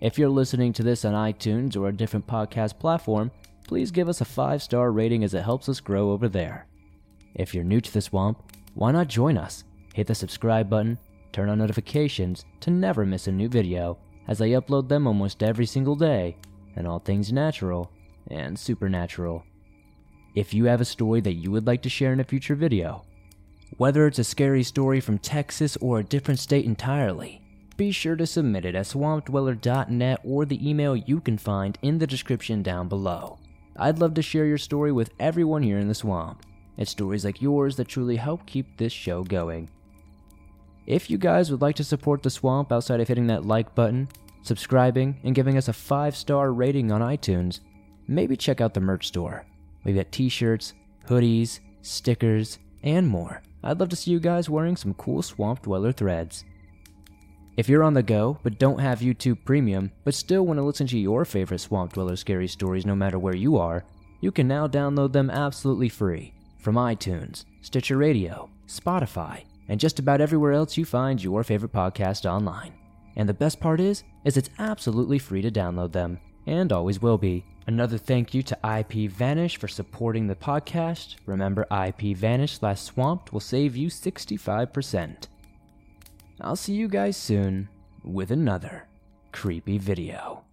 If 0.00 0.18
you're 0.18 0.28
listening 0.28 0.72
to 0.74 0.82
this 0.82 1.04
on 1.04 1.14
iTunes 1.14 1.76
or 1.76 1.88
a 1.88 1.96
different 1.96 2.26
podcast 2.26 2.78
platform, 2.78 3.30
please 3.68 3.90
give 3.90 4.08
us 4.08 4.20
a 4.20 4.24
5 4.24 4.62
star 4.62 4.90
rating 4.90 5.22
as 5.22 5.34
it 5.34 5.44
helps 5.44 5.68
us 5.68 5.78
grow 5.80 6.10
over 6.10 6.28
there. 6.28 6.66
If 7.34 7.54
you're 7.54 7.64
new 7.64 7.80
to 7.80 7.92
the 7.92 8.00
swamp, 8.00 8.42
why 8.74 8.90
not 8.90 9.08
join 9.08 9.38
us? 9.38 9.64
Hit 9.94 10.06
the 10.06 10.14
subscribe 10.14 10.68
button, 10.68 10.98
turn 11.32 11.48
on 11.48 11.58
notifications 11.58 12.44
to 12.60 12.70
never 12.70 13.06
miss 13.06 13.26
a 13.26 13.32
new 13.32 13.48
video, 13.48 13.98
as 14.28 14.40
I 14.40 14.50
upload 14.50 14.88
them 14.88 15.06
almost 15.06 15.42
every 15.42 15.66
single 15.66 15.96
day, 15.96 16.36
and 16.76 16.86
all 16.86 16.98
things 16.98 17.32
natural 17.32 17.90
and 18.28 18.58
supernatural. 18.58 19.44
If 20.34 20.54
you 20.54 20.64
have 20.66 20.80
a 20.80 20.86
story 20.86 21.20
that 21.20 21.34
you 21.34 21.50
would 21.50 21.66
like 21.66 21.82
to 21.82 21.88
share 21.88 22.12
in 22.12 22.20
a 22.20 22.24
future 22.24 22.54
video, 22.54 23.04
whether 23.76 24.06
it's 24.06 24.18
a 24.18 24.24
scary 24.24 24.62
story 24.62 25.00
from 25.00 25.18
Texas 25.18 25.76
or 25.78 25.98
a 25.98 26.04
different 26.04 26.40
state 26.40 26.64
entirely, 26.64 27.42
be 27.76 27.90
sure 27.90 28.16
to 28.16 28.26
submit 28.26 28.64
it 28.64 28.74
at 28.74 28.86
swampdweller.net 28.86 30.20
or 30.24 30.44
the 30.44 30.68
email 30.68 30.94
you 30.94 31.20
can 31.20 31.38
find 31.38 31.78
in 31.82 31.98
the 31.98 32.06
description 32.06 32.62
down 32.62 32.88
below. 32.88 33.38
I'd 33.76 33.98
love 33.98 34.14
to 34.14 34.22
share 34.22 34.46
your 34.46 34.58
story 34.58 34.92
with 34.92 35.10
everyone 35.18 35.62
here 35.62 35.78
in 35.78 35.88
the 35.88 35.94
swamp. 35.94 36.44
It's 36.76 36.90
stories 36.90 37.24
like 37.24 37.42
yours 37.42 37.76
that 37.76 37.88
truly 37.88 38.16
help 38.16 38.46
keep 38.46 38.76
this 38.76 38.92
show 38.92 39.24
going. 39.24 39.68
If 40.86 41.08
you 41.08 41.18
guys 41.18 41.50
would 41.50 41.62
like 41.62 41.76
to 41.76 41.84
support 41.84 42.22
the 42.22 42.30
swamp 42.30 42.72
outside 42.72 43.00
of 43.00 43.08
hitting 43.08 43.28
that 43.28 43.46
like 43.46 43.74
button, 43.74 44.08
subscribing, 44.42 45.20
and 45.22 45.34
giving 45.34 45.56
us 45.56 45.68
a 45.68 45.72
5 45.72 46.16
star 46.16 46.52
rating 46.52 46.90
on 46.90 47.00
iTunes, 47.00 47.60
maybe 48.08 48.36
check 48.36 48.60
out 48.60 48.74
the 48.74 48.80
merch 48.80 49.06
store. 49.08 49.46
We've 49.84 49.96
got 49.96 50.12
t 50.12 50.28
shirts, 50.28 50.74
hoodies, 51.08 51.60
stickers, 51.82 52.58
and 52.82 53.08
more. 53.08 53.42
I'd 53.62 53.78
love 53.78 53.90
to 53.90 53.96
see 53.96 54.10
you 54.10 54.18
guys 54.18 54.50
wearing 54.50 54.76
some 54.76 54.94
cool 54.94 55.22
Swamp 55.22 55.62
Dweller 55.62 55.92
threads. 55.92 56.44
If 57.56 57.68
you're 57.68 57.84
on 57.84 57.94
the 57.94 58.02
go 58.02 58.38
but 58.42 58.58
don't 58.58 58.80
have 58.80 59.00
YouTube 59.00 59.44
Premium, 59.44 59.92
but 60.04 60.14
still 60.14 60.46
want 60.46 60.58
to 60.58 60.62
listen 60.62 60.86
to 60.88 60.98
your 60.98 61.24
favorite 61.24 61.60
Swamp 61.60 61.92
Dweller 61.92 62.16
scary 62.16 62.48
stories 62.48 62.86
no 62.86 62.96
matter 62.96 63.18
where 63.18 63.36
you 63.36 63.56
are, 63.56 63.84
you 64.20 64.32
can 64.32 64.48
now 64.48 64.66
download 64.66 65.12
them 65.12 65.30
absolutely 65.30 65.88
free 65.88 66.32
from 66.58 66.76
iTunes, 66.76 67.44
Stitcher 67.60 67.96
Radio, 67.96 68.48
Spotify, 68.66 69.42
and 69.68 69.80
just 69.80 69.98
about 69.98 70.20
everywhere 70.20 70.52
else 70.52 70.76
you 70.76 70.84
find 70.84 71.22
your 71.22 71.44
favorite 71.44 71.72
podcast 71.72 72.24
online. 72.24 72.72
And 73.16 73.28
the 73.28 73.34
best 73.34 73.60
part 73.60 73.80
is, 73.80 74.04
is 74.24 74.36
it's 74.36 74.50
absolutely 74.58 75.18
free 75.18 75.42
to 75.42 75.50
download 75.50 75.92
them, 75.92 76.18
and 76.46 76.72
always 76.72 77.02
will 77.02 77.18
be. 77.18 77.44
Another 77.66 77.98
thank 77.98 78.34
you 78.34 78.42
to 78.42 78.58
IP 78.78 79.10
Vanish 79.10 79.56
for 79.56 79.68
supporting 79.68 80.26
the 80.26 80.34
podcast. 80.34 81.16
Remember, 81.26 81.66
IP 81.70 82.16
Vanish 82.16 82.58
slash 82.58 82.80
Swamped 82.80 83.32
will 83.32 83.40
save 83.40 83.76
you 83.76 83.88
65%. 83.88 85.28
I'll 86.40 86.56
see 86.56 86.74
you 86.74 86.88
guys 86.88 87.16
soon 87.16 87.68
with 88.02 88.32
another 88.32 88.88
creepy 89.30 89.78
video. 89.78 90.44